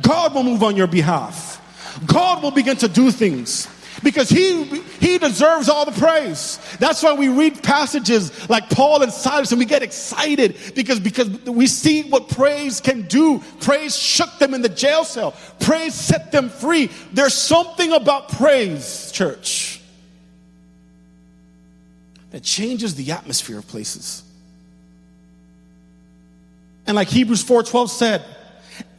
God 0.00 0.34
will 0.34 0.44
move 0.44 0.62
on 0.62 0.76
your 0.76 0.86
behalf. 0.86 1.60
God 2.06 2.42
will 2.42 2.50
begin 2.50 2.76
to 2.78 2.88
do 2.88 3.10
things 3.10 3.68
because 4.04 4.28
he 4.28 4.64
he 5.00 5.18
deserves 5.18 5.68
all 5.68 5.84
the 5.84 5.98
praise. 5.98 6.60
That's 6.78 7.02
why 7.02 7.14
we 7.14 7.28
read 7.28 7.62
passages 7.62 8.48
like 8.48 8.70
Paul 8.70 9.02
and 9.02 9.12
Silas 9.12 9.50
and 9.50 9.58
we 9.58 9.64
get 9.64 9.82
excited 9.82 10.56
because 10.76 11.00
because 11.00 11.28
we 11.44 11.66
see 11.66 12.02
what 12.02 12.28
praise 12.28 12.80
can 12.80 13.02
do. 13.02 13.40
Praise 13.60 13.96
shook 13.96 14.38
them 14.38 14.54
in 14.54 14.62
the 14.62 14.68
jail 14.68 15.04
cell. 15.04 15.34
Praise 15.58 15.94
set 15.94 16.30
them 16.30 16.50
free. 16.50 16.90
There's 17.12 17.34
something 17.34 17.92
about 17.92 18.28
praise, 18.28 19.10
church 19.10 19.80
that 22.30 22.42
changes 22.42 22.96
the 22.96 23.12
atmosphere 23.12 23.58
of 23.58 23.66
places. 23.68 24.24
And 26.86 26.96
like 26.96 27.08
Hebrews 27.08 27.44
4:12 27.44 27.88
said, 27.88 28.24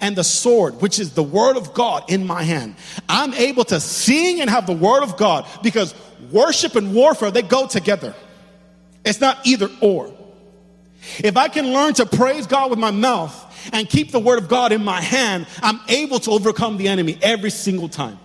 and 0.01 0.15
the 0.15 0.23
sword, 0.23 0.81
which 0.81 0.99
is 0.99 1.11
the 1.11 1.23
word 1.23 1.57
of 1.57 1.73
God 1.73 2.09
in 2.09 2.25
my 2.25 2.43
hand. 2.43 2.75
I'm 3.07 3.33
able 3.33 3.63
to 3.65 3.79
sing 3.79 4.41
and 4.41 4.49
have 4.49 4.67
the 4.67 4.73
word 4.73 5.03
of 5.03 5.17
God 5.17 5.47
because 5.63 5.95
worship 6.31 6.75
and 6.75 6.93
warfare, 6.93 7.31
they 7.31 7.41
go 7.41 7.67
together. 7.67 8.13
It's 9.03 9.21
not 9.21 9.45
either 9.45 9.69
or. 9.81 10.13
If 11.19 11.37
I 11.37 11.47
can 11.47 11.71
learn 11.71 11.93
to 11.95 12.05
praise 12.05 12.47
God 12.47 12.71
with 12.71 12.79
my 12.79 12.91
mouth 12.91 13.41
and 13.71 13.87
keep 13.87 14.11
the 14.11 14.19
word 14.19 14.39
of 14.39 14.47
God 14.47 14.71
in 14.71 14.83
my 14.83 15.01
hand, 15.01 15.47
I'm 15.61 15.79
able 15.87 16.19
to 16.19 16.31
overcome 16.31 16.77
the 16.77 16.87
enemy 16.87 17.17
every 17.21 17.51
single 17.51 17.89
time. 17.89 18.19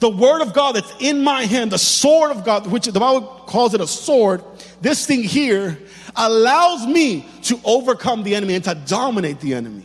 The 0.00 0.08
word 0.08 0.40
of 0.40 0.54
God 0.54 0.76
that's 0.76 0.92
in 0.98 1.22
my 1.22 1.44
hand, 1.44 1.72
the 1.72 1.78
sword 1.78 2.30
of 2.30 2.44
God, 2.44 2.66
which 2.66 2.86
the 2.86 2.98
Bible 2.98 3.26
calls 3.46 3.74
it 3.74 3.80
a 3.80 3.86
sword, 3.86 4.42
this 4.80 5.06
thing 5.06 5.22
here 5.22 5.78
allows 6.16 6.86
me 6.86 7.26
to 7.42 7.60
overcome 7.64 8.22
the 8.22 8.34
enemy 8.34 8.54
and 8.54 8.64
to 8.64 8.74
dominate 8.74 9.40
the 9.40 9.54
enemy. 9.54 9.84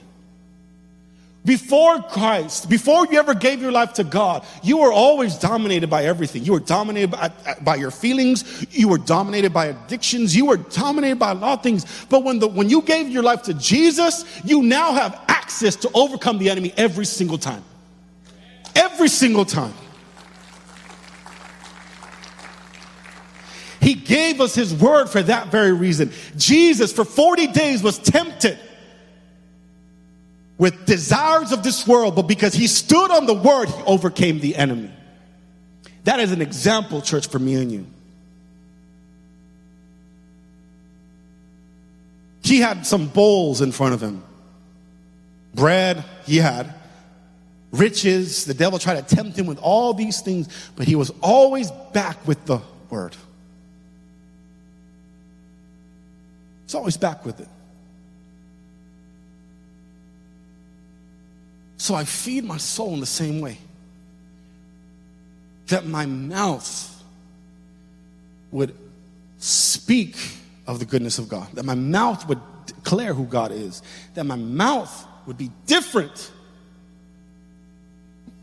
Before 1.46 2.02
Christ, 2.02 2.72
before 2.72 3.06
you 3.06 3.20
ever 3.20 3.36
gave 3.36 3.62
your 3.62 3.72
life 3.72 3.94
to 3.94 4.04
God, 4.04 4.44
you 4.64 4.78
were 4.78 4.92
always 4.92 5.38
dominated 5.38 5.92
by 5.92 6.06
everything. 6.06 6.44
You 6.44 6.54
were 6.54 6.60
dominated 6.60 7.12
by, 7.12 7.32
by, 7.62 7.76
your 7.76 7.92
feelings. 7.92 8.66
You 8.72 8.88
were 8.88 8.98
dominated 8.98 9.54
by 9.54 9.68
addictions. 9.68 10.36
You 10.36 10.48
were 10.48 10.58
dominated 10.58 11.20
by 11.20 11.32
a 11.32 11.36
lot 11.36 11.60
of 11.60 11.64
things. 11.64 11.86
But 12.10 12.24
when 12.24 12.40
the, 12.40 12.48
when 12.48 12.68
you 12.68 12.82
gave 12.82 13.10
your 13.10 13.22
life 13.22 13.44
to 13.44 13.54
Jesus, 13.54 14.26
you 14.44 14.64
now 14.64 14.94
have 14.94 15.22
access 15.28 15.76
to 15.78 15.92
overcome 15.94 16.40
the 16.40 16.50
enemy 16.50 16.74
every 16.78 17.06
single 17.06 17.38
time. 17.38 17.64
Every 18.76 19.08
single 19.08 19.46
time. 19.46 19.74
He 23.80 23.94
gave 23.94 24.42
us 24.42 24.56
his 24.56 24.74
word 24.74 25.12
for 25.12 25.22
that 25.22 25.50
very 25.50 25.74
reason. 25.74 26.12
Jesus, 26.38 26.92
for 26.92 27.06
40 27.06 27.48
days, 27.48 27.84
was 27.84 28.00
tempted 28.00 28.58
with 30.58 30.86
desires 30.86 31.52
of 31.52 31.64
this 31.64 31.88
world, 31.88 32.16
but 32.16 32.24
because 32.24 32.54
he 32.54 32.68
stood 32.68 33.12
on 33.12 33.26
the 33.26 33.34
word, 33.34 33.68
he 33.68 33.84
overcame 33.84 34.40
the 34.40 34.56
enemy. 34.56 34.92
That 36.06 36.20
is 36.20 36.32
an 36.32 36.42
example, 36.42 37.02
church, 37.02 37.28
for 37.28 37.40
me 37.40 37.56
and 37.56 37.72
you. 37.72 37.86
He 42.44 42.60
had 42.60 42.86
some 42.86 43.08
bowls 43.08 43.62
in 43.62 43.72
front 43.72 43.96
of 43.96 44.02
him. 44.02 44.24
Bread, 45.56 46.04
he 46.26 46.38
had. 46.38 46.74
Riches, 47.72 48.46
the 48.46 48.54
devil 48.54 48.78
tried 48.78 49.06
to 49.06 49.16
tempt 49.16 49.38
him 49.38 49.48
with 49.48 49.58
all 49.60 49.94
these 49.94 50.22
things, 50.22 50.48
but 50.76 50.88
he 50.88 50.96
was 50.96 51.12
always 51.22 51.72
back 51.92 52.26
with 52.28 52.46
the 52.46 52.62
word. 52.90 53.16
It's 56.66 56.76
always 56.76 56.98
back 56.98 57.26
with 57.26 57.40
it. 57.40 57.48
So 61.86 61.94
I 61.94 62.04
feed 62.04 62.44
my 62.44 62.58
soul 62.58 62.96
in 62.96 63.00
the 63.00 63.06
same 63.06 63.42
way. 63.42 63.60
That 65.68 65.86
my 65.86 66.08
mouth 66.08 67.04
would 68.50 68.76
speak 69.38 70.18
of 70.66 70.80
the 70.80 70.86
goodness 70.86 71.20
of 71.20 71.30
God, 71.30 71.48
that 71.54 71.64
my 71.64 71.76
mouth 71.76 72.28
would 72.28 72.40
declare 72.66 73.14
who 73.14 73.26
God 73.26 73.52
is, 73.52 73.84
that 74.16 74.24
my 74.24 74.36
mouth 74.36 75.06
would 75.28 75.38
be 75.38 75.52
different. 75.68 76.32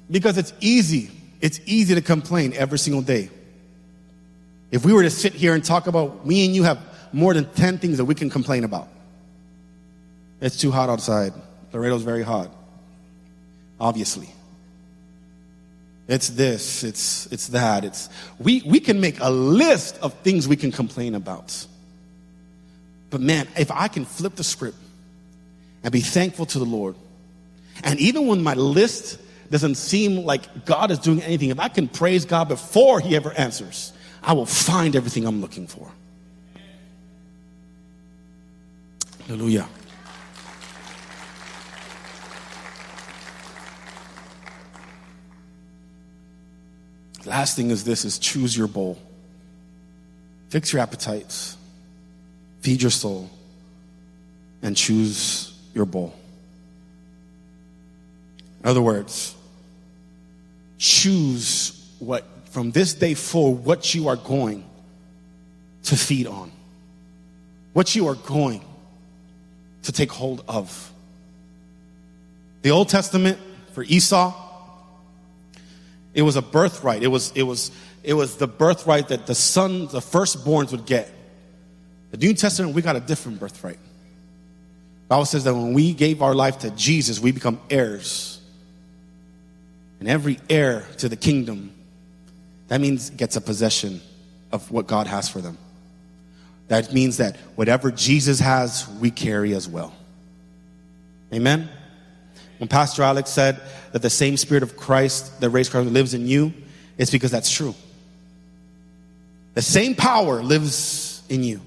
Because 0.09 0.38
it's 0.38 0.52
easy, 0.61 1.11
it's 1.40 1.59
easy 1.66 1.96
to 1.96 2.00
complain 2.00 2.52
every 2.52 2.78
single 2.78 3.02
day. 3.02 3.28
If 4.70 4.85
we 4.85 4.92
were 4.92 5.02
to 5.02 5.11
sit 5.11 5.33
here 5.33 5.52
and 5.52 5.64
talk 5.64 5.88
about 5.88 6.24
me 6.24 6.46
and 6.46 6.55
you 6.55 6.62
have 6.62 6.78
more 7.12 7.35
than 7.35 7.46
10 7.46 7.78
things 7.78 7.96
that 7.96 8.05
we 8.05 8.14
can 8.14 8.31
complain 8.31 8.62
about. 8.62 8.87
It's 10.40 10.59
too 10.59 10.70
hot 10.70 10.88
outside. 10.88 11.33
Laredo's 11.72 12.05
very 12.05 12.22
hot. 12.22 12.62
Obviously. 13.82 14.28
It's 16.06 16.28
this, 16.28 16.84
it's 16.84 17.26
it's 17.32 17.48
that. 17.48 17.84
It's 17.84 18.08
we 18.38 18.62
we 18.64 18.78
can 18.78 19.00
make 19.00 19.18
a 19.20 19.28
list 19.28 19.98
of 20.00 20.14
things 20.20 20.46
we 20.46 20.56
can 20.56 20.70
complain 20.70 21.16
about. 21.16 21.66
But 23.10 23.20
man, 23.20 23.48
if 23.58 23.72
I 23.72 23.88
can 23.88 24.04
flip 24.04 24.36
the 24.36 24.44
script 24.44 24.78
and 25.82 25.92
be 25.92 26.00
thankful 26.00 26.46
to 26.46 26.60
the 26.60 26.64
Lord, 26.64 26.94
and 27.82 27.98
even 27.98 28.28
when 28.28 28.42
my 28.42 28.54
list 28.54 29.18
doesn't 29.50 29.74
seem 29.74 30.24
like 30.24 30.64
God 30.64 30.92
is 30.92 31.00
doing 31.00 31.20
anything, 31.22 31.50
if 31.50 31.58
I 31.58 31.68
can 31.68 31.88
praise 31.88 32.24
God 32.24 32.48
before 32.48 33.00
He 33.00 33.16
ever 33.16 33.32
answers, 33.32 33.92
I 34.22 34.34
will 34.34 34.46
find 34.46 34.94
everything 34.94 35.26
I'm 35.26 35.40
looking 35.40 35.66
for. 35.66 35.90
Hallelujah. 39.26 39.68
Last 47.24 47.56
thing 47.56 47.70
is 47.70 47.85
this 47.85 48.04
is 48.04 48.18
choose 48.18 48.56
your 48.56 48.68
bowl. 48.68 48.98
Fix 50.48 50.72
your 50.72 50.82
appetites. 50.82 51.56
Feed 52.61 52.82
your 52.82 52.90
soul 52.90 53.30
and 54.62 54.76
choose 54.76 55.58
your 55.74 55.85
bowl. 55.85 56.14
In 58.62 58.68
other 58.68 58.82
words, 58.82 59.35
choose 60.78 61.85
what 61.98 62.24
from 62.50 62.70
this 62.70 62.94
day 62.94 63.14
forward 63.14 63.64
what 63.64 63.94
you 63.94 64.08
are 64.08 64.16
going 64.16 64.64
to 65.85 65.96
feed 65.96 66.26
on. 66.26 66.52
What 67.72 67.94
you 67.94 68.08
are 68.08 68.14
going 68.14 68.62
to 69.85 69.92
take 69.92 70.12
hold 70.12 70.44
of. 70.46 70.92
The 72.62 72.70
Old 72.70 72.88
Testament 72.88 73.38
for 73.72 73.82
Esau, 73.82 74.32
it 76.14 76.22
was 76.22 76.37
a 76.37 76.42
birthright. 76.42 77.03
It 77.03 77.09
was, 77.09 77.33
it 77.35 77.42
was, 77.42 77.70
it 78.03 78.14
was 78.14 78.37
the 78.37 78.46
birthright 78.46 79.09
that 79.09 79.27
the 79.27 79.35
sons, 79.35 79.92
the 79.92 80.01
firstborns 80.01 80.70
would 80.72 80.85
get. 80.85 81.11
The 82.11 82.18
New 82.18 82.35
Testament, 82.35 82.75
we 82.75 82.83
got 82.83 82.96
a 82.96 83.01
different 83.01 83.40
birthright. 83.40 83.79
The 83.79 85.09
Bible 85.09 85.25
says 85.25 85.44
that 85.44 85.55
when 85.55 85.72
we 85.72 85.94
gave 85.94 86.22
our 86.22 86.35
life 86.35 86.61
to 86.61 86.70
Jesus, 86.70 87.18
we 87.18 87.33
become 87.33 87.59
heirs. 87.70 88.40
And 90.01 90.09
every 90.09 90.38
heir 90.51 90.87
to 90.98 91.09
the 91.09 91.16
kingdom, 91.16 91.72
that 92.68 92.81
means 92.81 93.11
gets 93.11 93.37
a 93.37 93.40
possession 93.40 94.01
of 94.51 94.70
what 94.70 94.87
God 94.87 95.07
has 95.07 95.29
for 95.29 95.40
them. 95.40 95.57
That 96.68 96.92
means 96.92 97.18
that 97.18 97.37
whatever 97.55 97.90
Jesus 97.90 98.40
has, 98.40 98.88
we 99.01 99.11
carry 99.11 99.55
as 99.55 99.68
well. 99.68 99.94
Amen? 101.33 101.68
When 102.62 102.68
Pastor 102.68 103.03
Alex 103.03 103.29
said 103.29 103.61
that 103.90 104.03
the 104.03 104.09
same 104.09 104.37
Spirit 104.37 104.62
of 104.62 104.77
Christ 104.77 105.40
that 105.40 105.51
raised 105.51 105.72
Christ 105.72 105.90
lives 105.90 106.14
in 106.14 106.29
you, 106.29 106.55
it's 106.96 107.11
because 107.11 107.33
that's 107.33 107.51
true. 107.51 107.75
The 109.55 109.62
same 109.62 109.96
power 109.96 110.44
lives 110.44 111.25
in 111.29 111.42
you. 111.42 111.61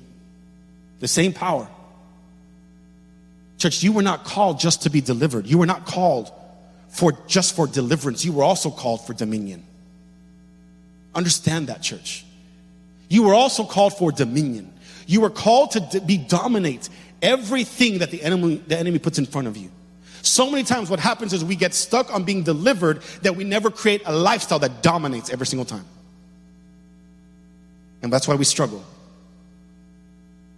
The 1.01 1.09
same 1.09 1.33
power. 1.33 1.67
Church, 3.57 3.83
you 3.83 3.91
were 3.91 4.03
not 4.03 4.23
called 4.23 4.57
just 4.57 4.83
to 4.83 4.89
be 4.89 5.01
delivered. 5.01 5.47
You 5.47 5.57
were 5.57 5.65
not 5.65 5.85
called 5.85 6.31
for 6.87 7.11
just 7.27 7.57
for 7.57 7.67
deliverance. 7.67 8.23
You 8.23 8.31
were 8.31 8.43
also 8.43 8.71
called 8.71 9.05
for 9.05 9.13
dominion. 9.13 9.65
Understand 11.13 11.67
that, 11.67 11.81
church. 11.81 12.23
You 13.09 13.23
were 13.23 13.33
also 13.33 13.65
called 13.65 13.97
for 13.97 14.13
dominion. 14.13 14.71
You 15.07 15.19
were 15.19 15.29
called 15.29 15.71
to 15.71 15.99
be 15.99 16.17
dominate 16.17 16.87
everything 17.21 17.97
that 17.97 18.11
the 18.11 18.23
enemy, 18.23 18.63
the 18.65 18.79
enemy 18.79 18.99
puts 18.99 19.19
in 19.19 19.25
front 19.25 19.49
of 19.49 19.57
you. 19.57 19.71
So 20.25 20.49
many 20.49 20.63
times 20.63 20.89
what 20.89 20.99
happens 20.99 21.33
is 21.33 21.45
we 21.45 21.55
get 21.55 21.75
stuck 21.75 22.11
on 22.11 22.23
being 22.23 22.41
delivered 22.41 23.03
that 23.21 23.35
we 23.35 23.43
never 23.43 23.69
create 23.69 24.01
a 24.05 24.13
lifestyle 24.13 24.57
that 24.59 24.81
dominates 24.81 25.29
every 25.29 25.45
single 25.45 25.65
time. 25.65 25.85
And 28.01 28.11
that's 28.11 28.27
why 28.27 28.33
we 28.33 28.43
struggle. 28.43 28.83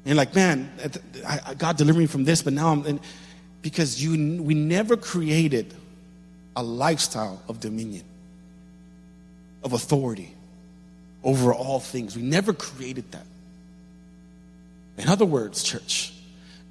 And 0.06 0.16
like, 0.16 0.34
man, 0.34 0.72
I, 1.28 1.54
God 1.54 1.76
delivered 1.76 2.00
me 2.00 2.06
from 2.06 2.24
this, 2.24 2.42
but 2.42 2.54
now 2.54 2.72
I'm, 2.72 3.00
because 3.62 4.02
you, 4.02 4.42
we 4.42 4.54
never 4.54 4.96
created 4.96 5.74
a 6.56 6.64
lifestyle 6.64 7.42
of 7.50 7.60
dominion, 7.60 8.06
of 9.66 9.74
authority 9.74 10.34
over 11.26 11.54
all 11.54 11.82
things. 11.82 12.16
We 12.16 12.22
never 12.22 12.54
created 12.54 13.12
that. 13.12 13.26
In 14.98 15.10
other 15.10 15.26
words, 15.26 15.62
church, 15.62 16.14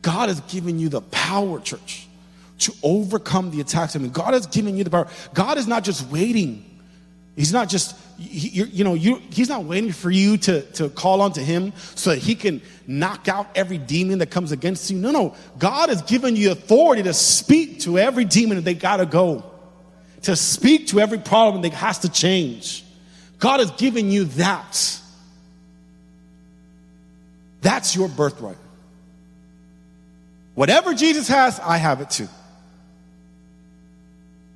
God 0.01 0.31
has 0.31 0.41
given 0.41 0.79
you 0.79 0.89
the 0.89 1.03
power, 1.03 1.61
church, 1.61 2.06
to 2.59 2.73
overcome 2.83 3.51
the 3.51 3.61
attacks. 3.61 3.97
I 3.97 3.99
mean, 3.99 4.11
God 4.11 4.35
has 4.35 4.47
given 4.47 4.77
you 4.77 4.85
the 4.85 4.90
power. 4.90 5.09
God 5.35 5.59
is 5.59 5.66
not 5.66 5.85
just 5.85 6.09
waiting. 6.11 6.64
He's 7.37 7.53
not 7.53 7.69
just, 7.69 7.95
you, 8.19 8.83
know, 8.83 8.95
you, 8.95 9.16
he's 9.31 9.51
not 9.51 9.64
waiting 9.64 9.92
for 9.92 10.11
you 10.11 10.38
to, 10.38 10.62
to 10.73 10.88
call 10.88 11.21
onto 11.21 11.42
him 11.42 11.75
so 11.95 12.11
that 12.11 12.19
he 12.19 12.35
can 12.35 12.62
knock 12.87 13.29
out 13.29 13.49
every 13.55 13.77
demon 13.77 14.21
that 14.21 14.31
comes 14.31 14.53
against 14.53 14.90
you. 14.90 14.97
No, 14.97 15.11
no. 15.11 15.35
God 15.59 15.90
has 15.90 16.01
given 16.03 16.35
you 16.35 16.51
authority 16.51 17.03
to 17.03 17.12
speak 17.12 17.81
to 17.81 17.99
every 17.99 18.25
demon 18.25 18.57
that 18.57 18.64
they 18.64 18.73
got 18.73 18.99
to 18.99 19.07
go, 19.07 19.45
to 20.23 20.35
speak 20.35 20.88
to 20.88 21.01
every 21.01 21.19
problem 21.19 21.62
that 21.62 21.75
has 21.75 21.99
to 22.01 22.09
change. 22.09 22.85
God 23.38 23.61
has 23.61 23.71
given 23.73 24.11
you 24.11 24.25
that. 24.25 25.01
That's 27.61 27.95
your 27.95 28.09
birthright. 28.09 28.57
Whatever 30.55 30.95
Jesus 30.95 31.29
has, 31.29 31.61
I 31.61 31.77
have 31.77 32.01
it 32.01 32.09
too. 32.09 32.29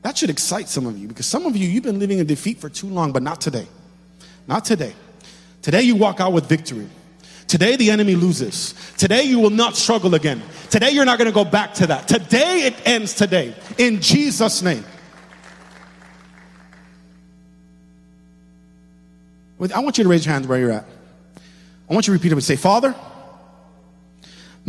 That 0.02 0.16
should 0.16 0.30
excite 0.30 0.68
some 0.68 0.86
of 0.86 0.96
you 0.96 1.08
because 1.08 1.26
some 1.26 1.46
of 1.46 1.56
you, 1.56 1.68
you've 1.68 1.84
been 1.84 1.98
living 1.98 2.18
in 2.18 2.26
defeat 2.26 2.58
for 2.58 2.68
too 2.68 2.86
long, 2.86 3.12
but 3.12 3.22
not 3.22 3.40
today. 3.40 3.66
Not 4.46 4.64
today. 4.64 4.94
Today 5.62 5.82
you 5.82 5.96
walk 5.96 6.20
out 6.20 6.32
with 6.32 6.46
victory. 6.46 6.88
Today 7.46 7.76
the 7.76 7.90
enemy 7.90 8.14
loses. 8.14 8.74
Today 8.96 9.24
you 9.24 9.40
will 9.40 9.50
not 9.50 9.76
struggle 9.76 10.14
again. 10.14 10.42
Today 10.70 10.90
you're 10.90 11.04
not 11.04 11.18
going 11.18 11.26
to 11.26 11.34
go 11.34 11.44
back 11.44 11.74
to 11.74 11.86
that. 11.88 12.08
Today 12.08 12.66
it 12.66 12.86
ends 12.86 13.14
today. 13.14 13.54
In 13.76 14.00
Jesus' 14.00 14.62
name. 14.62 14.84
I 19.74 19.80
want 19.80 19.98
you 19.98 20.04
to 20.04 20.10
raise 20.10 20.24
your 20.24 20.32
hands 20.32 20.46
where 20.46 20.58
you're 20.58 20.72
at. 20.72 20.86
I 21.88 21.92
want 21.92 22.06
you 22.06 22.12
to 22.14 22.18
repeat 22.18 22.32
it 22.32 22.34
and 22.34 22.42
say, 22.42 22.56
Father, 22.56 22.94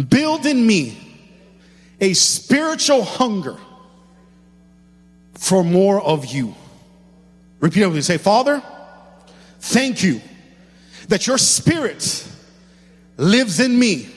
build 0.09 0.45
in 0.45 0.65
me 0.65 0.97
a 2.01 2.13
spiritual 2.13 3.03
hunger 3.03 3.57
for 5.41 5.63
more 5.63 5.99
of 5.99 6.27
you. 6.27 6.53
Repeat 7.59 7.81
it 7.81 7.91
and 7.91 8.05
say, 8.05 8.19
Father, 8.19 8.61
thank 9.59 10.03
you 10.03 10.21
that 11.07 11.25
your 11.25 11.39
spirit 11.39 12.31
lives 13.17 13.59
in 13.59 13.77
me 13.77 14.07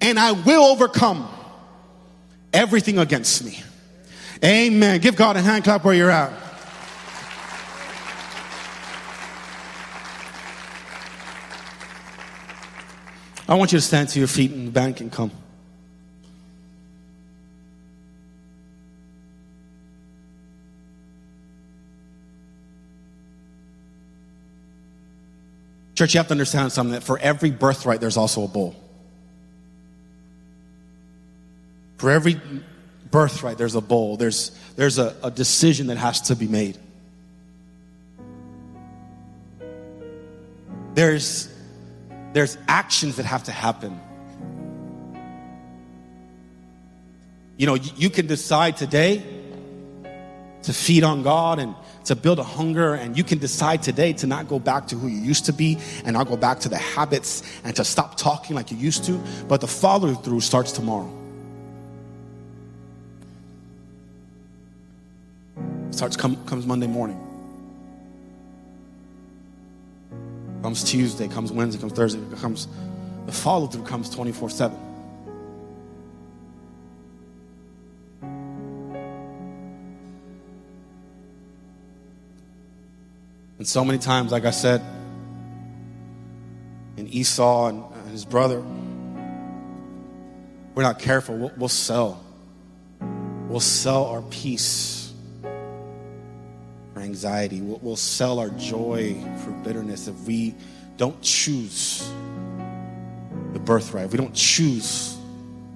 and 0.00 0.18
I 0.18 0.32
will 0.32 0.64
overcome 0.64 1.28
everything 2.52 2.98
against 2.98 3.44
me. 3.44 3.62
Amen. 4.44 5.00
Give 5.00 5.14
God 5.14 5.36
a 5.36 5.40
hand 5.40 5.62
clap 5.62 5.84
where 5.84 5.94
you're 5.94 6.10
at. 6.10 6.32
I 13.46 13.54
want 13.54 13.70
you 13.70 13.78
to 13.78 13.84
stand 13.84 14.08
to 14.08 14.18
your 14.18 14.26
feet 14.26 14.50
in 14.50 14.64
the 14.64 14.72
bank 14.72 15.00
and 15.00 15.12
come. 15.12 15.30
Church, 25.94 26.14
you 26.14 26.18
have 26.18 26.26
to 26.28 26.34
understand 26.34 26.72
something 26.72 26.92
that 26.92 27.02
for 27.02 27.18
every 27.18 27.50
birthright, 27.50 28.00
there's 28.00 28.16
also 28.16 28.44
a 28.44 28.48
bowl. 28.48 28.74
For 31.98 32.10
every 32.10 32.40
birthright, 33.10 33.58
there's 33.58 33.76
a 33.76 33.80
bowl. 33.80 34.16
There's, 34.16 34.50
there's 34.76 34.98
a, 34.98 35.16
a 35.22 35.30
decision 35.30 35.86
that 35.86 35.96
has 35.96 36.22
to 36.22 36.36
be 36.36 36.48
made. 36.48 36.78
There's 40.94 41.48
there's 42.34 42.58
actions 42.66 43.16
that 43.16 43.26
have 43.26 43.44
to 43.44 43.52
happen. 43.52 44.00
You 47.56 47.66
know, 47.66 47.74
you 47.74 48.10
can 48.10 48.26
decide 48.26 48.76
today 48.76 49.22
to 50.64 50.72
feed 50.72 51.04
on 51.04 51.22
God 51.22 51.58
and 51.58 51.74
to 52.04 52.16
build 52.16 52.38
a 52.38 52.44
hunger, 52.44 52.94
and 52.94 53.16
you 53.16 53.24
can 53.24 53.38
decide 53.38 53.82
today 53.82 54.12
to 54.14 54.26
not 54.26 54.48
go 54.48 54.58
back 54.58 54.88
to 54.88 54.96
who 54.96 55.08
you 55.08 55.20
used 55.20 55.46
to 55.46 55.52
be 55.52 55.78
and 56.04 56.14
not 56.14 56.28
go 56.28 56.36
back 56.36 56.60
to 56.60 56.68
the 56.68 56.76
habits 56.76 57.42
and 57.64 57.74
to 57.76 57.84
stop 57.84 58.16
talking 58.16 58.56
like 58.56 58.70
you 58.70 58.76
used 58.76 59.04
to. 59.04 59.20
But 59.48 59.60
the 59.60 59.68
follow 59.68 60.14
through 60.14 60.40
starts 60.40 60.72
tomorrow. 60.72 61.10
Starts 65.90 66.16
come, 66.16 66.44
comes 66.46 66.66
Monday 66.66 66.86
morning. 66.86 67.20
Comes 70.62 70.82
Tuesday, 70.82 71.28
comes 71.28 71.52
Wednesday, 71.52 71.80
comes 71.80 71.92
Thursday, 71.92 72.20
comes 72.36 72.68
the 73.26 73.32
follow 73.32 73.66
through 73.66 73.84
comes 73.84 74.10
24 74.10 74.50
7. 74.50 74.93
And 83.64 83.68
so 83.70 83.82
many 83.82 83.98
times, 83.98 84.30
like 84.30 84.44
I 84.44 84.50
said, 84.50 84.82
in 86.98 87.08
Esau 87.08 87.68
and 87.68 88.10
his 88.10 88.26
brother, 88.26 88.60
we're 90.74 90.82
not 90.82 90.98
careful, 90.98 91.38
we'll, 91.38 91.52
we'll 91.56 91.68
sell. 91.70 92.22
We'll 93.48 93.60
sell 93.60 94.04
our 94.04 94.20
peace 94.20 95.14
for 95.40 97.00
anxiety. 97.00 97.62
We'll, 97.62 97.78
we'll 97.80 97.96
sell 97.96 98.38
our 98.38 98.50
joy 98.50 99.16
for 99.42 99.52
bitterness 99.52 100.08
if 100.08 100.26
we 100.26 100.54
don't 100.98 101.18
choose 101.22 102.06
the 103.54 103.60
birthright, 103.60 104.04
if 104.04 104.12
we 104.12 104.18
don't 104.18 104.34
choose 104.34 105.16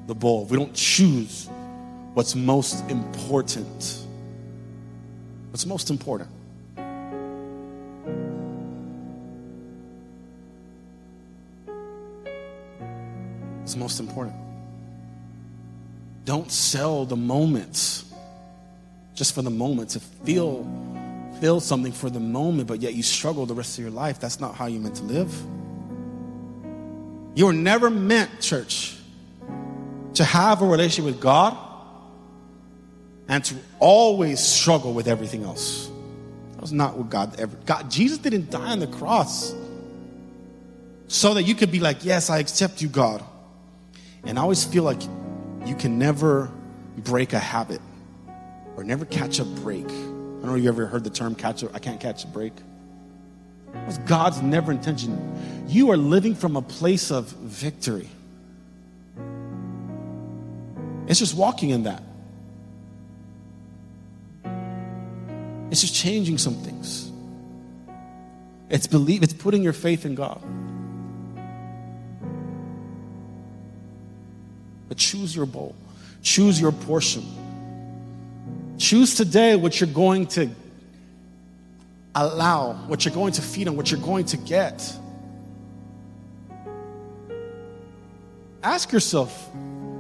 the 0.07 0.15
bowl, 0.15 0.45
if 0.45 0.51
we 0.51 0.59
don't 0.59 0.75
choose 0.75 1.49
what's 2.13 2.35
most 2.35 2.87
important. 2.91 4.05
What's 5.53 5.65
most 5.65 5.89
important? 5.89 6.29
Most 13.79 14.01
important. 14.01 14.37
Don't 16.25 16.51
sell 16.51 17.07
the 17.07 17.17
moments 17.17 18.05
just 19.15 19.35
for 19.35 19.43
the 19.43 19.51
moment 19.51 19.91
to 19.91 20.01
feel 20.01 20.67
feel 21.41 21.61
something 21.61 21.93
for 21.93 22.11
the 22.11 22.21
moment, 22.21 22.69
but 22.69 22.81
yet 22.81 22.95
you 22.95 23.03
struggle 23.03 23.47
the 23.47 23.55
rest 23.55 23.79
of 23.79 23.83
your 23.83 23.93
life. 23.93 24.19
That's 24.19 24.41
not 24.41 24.55
how 24.55 24.67
you're 24.67 24.81
meant 24.81 24.97
to 24.97 25.05
live. 25.05 25.33
You 27.35 27.47
were 27.47 27.53
never 27.53 27.91
meant, 27.91 28.41
church, 28.41 28.97
to 30.15 30.25
have 30.25 30.63
a 30.63 30.67
relationship 30.67 31.05
with 31.05 31.21
God 31.21 31.57
and 33.29 33.45
to 33.45 33.55
always 33.79 34.41
struggle 34.41 34.93
with 34.93 35.07
everything 35.07 35.45
else. 35.45 35.89
That 36.53 36.61
was 36.61 36.73
not 36.73 36.97
what 36.97 37.09
God 37.09 37.39
ever 37.39 37.57
God 37.65 37.91
Jesus 37.91 38.19
didn't 38.19 38.51
die 38.51 38.73
on 38.73 38.81
the 38.81 38.89
cross 38.89 39.55
so 41.07 41.35
that 41.35 41.45
you 41.45 41.55
could 41.55 41.71
be 41.71 41.79
like, 41.79 42.05
"Yes, 42.05 42.31
I 42.31 42.39
accept 42.39 42.83
you, 42.83 42.89
God." 42.89 43.23
And 44.29 44.39
I 44.39 44.43
always 44.43 44.63
feel 44.63 44.83
like 44.83 45.03
you 45.65 45.75
can 45.75 45.99
never 45.99 46.51
break 46.99 47.33
a 47.33 47.39
habit 47.39 47.81
or 48.77 48.85
never 48.85 49.07
catch 49.07 49.39
a 49.39 49.45
break. 49.45 49.87
I 49.87 49.89
don't 49.89 50.45
know 50.45 50.55
if 50.55 50.63
you 50.63 50.69
ever 50.69 50.85
heard 50.85 51.03
the 51.03 51.11
term 51.11 51.35
catch 51.35 51.63
a, 51.63 51.75
I 51.75 51.79
can't 51.79 51.99
catch 51.99 52.25
a 52.25 52.27
break. 52.27 52.53
That's 53.73 53.97
God's 53.99 54.43
never 54.43 54.71
intention. 54.71 55.65
You 55.67 55.91
are 55.93 55.97
living 55.97 56.35
from 56.35 56.57
a 56.57 56.63
place 56.63 57.11
of 57.11 57.25
victory. 57.29 58.11
It's 61.07 61.19
just 61.19 61.35
walking 61.35 61.71
in 61.71 61.85
that. 61.85 62.03
It's 65.71 65.81
just 65.81 65.95
changing 65.95 66.37
some 66.37 66.55
things. 66.55 67.11
It's 68.69 68.87
believe 68.87 69.23
it's 69.23 69.33
putting 69.33 69.63
your 69.63 69.73
faith 69.73 70.05
in 70.05 70.15
God. 70.15 70.43
Choose 74.99 75.35
your 75.35 75.47
bowl. 75.47 75.75
Choose 76.23 76.61
your 76.61 76.73
portion. 76.73 77.25
Choose 78.79 79.15
today 79.15 79.57
what 79.57 79.81
you're 79.81 79.89
going 79.89 80.27
to 80.29 80.51
allow, 82.15 82.73
what 82.73 83.05
you're 83.05 83.15
going 83.15 83.33
to 83.33 83.43
feed 83.43 83.69
on, 83.69 83.77
what 83.77 83.91
you're 83.91 84.01
going 84.01 84.27
to 84.27 84.37
get. 84.37 84.93
Ask 88.63 88.93
yourself 88.93 89.49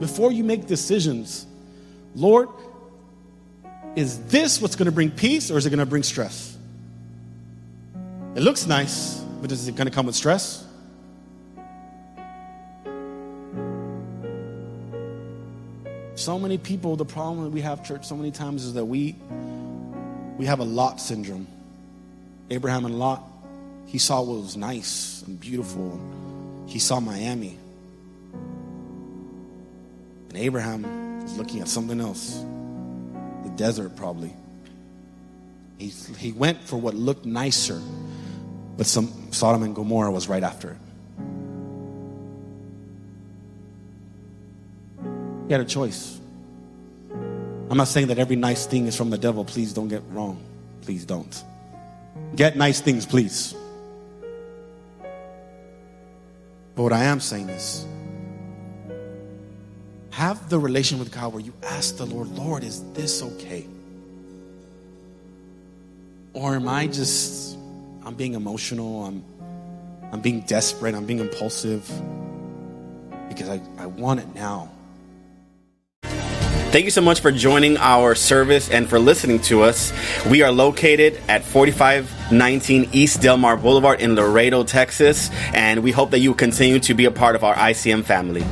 before 0.00 0.32
you 0.32 0.44
make 0.44 0.66
decisions 0.66 1.46
Lord, 2.14 2.48
is 3.94 4.18
this 4.24 4.60
what's 4.60 4.76
going 4.76 4.86
to 4.86 4.92
bring 4.92 5.10
peace 5.10 5.50
or 5.50 5.58
is 5.58 5.66
it 5.66 5.70
going 5.70 5.78
to 5.78 5.86
bring 5.86 6.02
stress? 6.02 6.56
It 8.34 8.40
looks 8.40 8.66
nice, 8.66 9.18
but 9.40 9.52
is 9.52 9.68
it 9.68 9.76
going 9.76 9.86
to 9.86 9.92
come 9.92 10.06
with 10.06 10.16
stress? 10.16 10.64
So 16.18 16.36
many 16.36 16.58
people, 16.58 16.96
the 16.96 17.04
problem 17.04 17.44
that 17.44 17.50
we 17.50 17.60
have, 17.60 17.84
church, 17.84 18.04
so 18.04 18.16
many 18.16 18.32
times 18.32 18.64
is 18.64 18.74
that 18.74 18.84
we 18.84 19.14
we 20.36 20.46
have 20.46 20.58
a 20.58 20.64
Lot 20.64 21.00
syndrome. 21.00 21.46
Abraham 22.50 22.84
and 22.86 22.98
Lot, 22.98 23.22
he 23.86 23.98
saw 23.98 24.20
what 24.22 24.42
was 24.42 24.56
nice 24.56 25.22
and 25.22 25.38
beautiful. 25.38 26.00
He 26.66 26.80
saw 26.80 26.98
Miami. 26.98 27.56
And 30.30 30.38
Abraham 30.38 31.22
was 31.22 31.38
looking 31.38 31.60
at 31.60 31.68
something 31.68 32.00
else 32.00 32.44
the 33.44 33.50
desert, 33.50 33.94
probably. 33.94 34.32
He, 35.78 35.90
he 36.18 36.32
went 36.32 36.60
for 36.62 36.76
what 36.76 36.94
looked 36.94 37.26
nicer, 37.26 37.80
but 38.76 38.86
some, 38.86 39.12
Sodom 39.30 39.62
and 39.62 39.72
Gomorrah 39.72 40.10
was 40.10 40.28
right 40.28 40.42
after 40.42 40.70
it. 40.70 40.87
He 45.48 45.54
had 45.54 45.62
a 45.62 45.64
choice. 45.64 46.20
I'm 47.70 47.76
not 47.76 47.88
saying 47.88 48.08
that 48.08 48.18
every 48.18 48.36
nice 48.36 48.66
thing 48.66 48.86
is 48.86 48.94
from 48.94 49.08
the 49.08 49.18
devil. 49.18 49.44
Please 49.44 49.72
don't 49.72 49.88
get 49.88 50.02
wrong. 50.10 50.38
Please 50.82 51.06
don't. 51.06 51.44
Get 52.36 52.56
nice 52.56 52.80
things, 52.80 53.06
please. 53.06 53.54
But 56.74 56.82
what 56.82 56.92
I 56.92 57.04
am 57.04 57.18
saying 57.20 57.48
is, 57.48 57.86
have 60.10 60.50
the 60.50 60.58
relation 60.58 60.98
with 60.98 61.12
God 61.12 61.32
where 61.32 61.42
you 61.42 61.54
ask 61.62 61.96
the 61.96 62.04
Lord, 62.04 62.28
Lord, 62.28 62.62
is 62.62 62.84
this 62.92 63.22
okay? 63.22 63.66
Or 66.34 66.54
am 66.54 66.68
I 66.68 66.86
just, 66.88 67.56
I'm 68.04 68.14
being 68.14 68.34
emotional, 68.34 69.06
I'm, 69.06 69.24
I'm 70.12 70.20
being 70.20 70.40
desperate, 70.42 70.94
I'm 70.94 71.06
being 71.06 71.20
impulsive 71.20 71.90
because 73.28 73.48
I, 73.48 73.60
I 73.78 73.86
want 73.86 74.20
it 74.20 74.34
now. 74.34 74.70
Thank 76.70 76.84
you 76.84 76.90
so 76.90 77.00
much 77.00 77.20
for 77.20 77.32
joining 77.32 77.78
our 77.78 78.14
service 78.14 78.68
and 78.68 78.86
for 78.86 78.98
listening 78.98 79.40
to 79.44 79.62
us. 79.62 79.90
We 80.26 80.42
are 80.42 80.52
located 80.52 81.18
at 81.26 81.42
4519 81.42 82.90
East 82.92 83.22
Delmar 83.22 83.56
Boulevard 83.56 84.02
in 84.02 84.14
Laredo, 84.14 84.64
Texas, 84.64 85.30
and 85.54 85.82
we 85.82 85.92
hope 85.92 86.10
that 86.10 86.18
you 86.18 86.34
continue 86.34 86.78
to 86.80 86.92
be 86.92 87.06
a 87.06 87.10
part 87.10 87.36
of 87.36 87.42
our 87.42 87.54
ICM 87.54 88.04
family. 88.04 88.44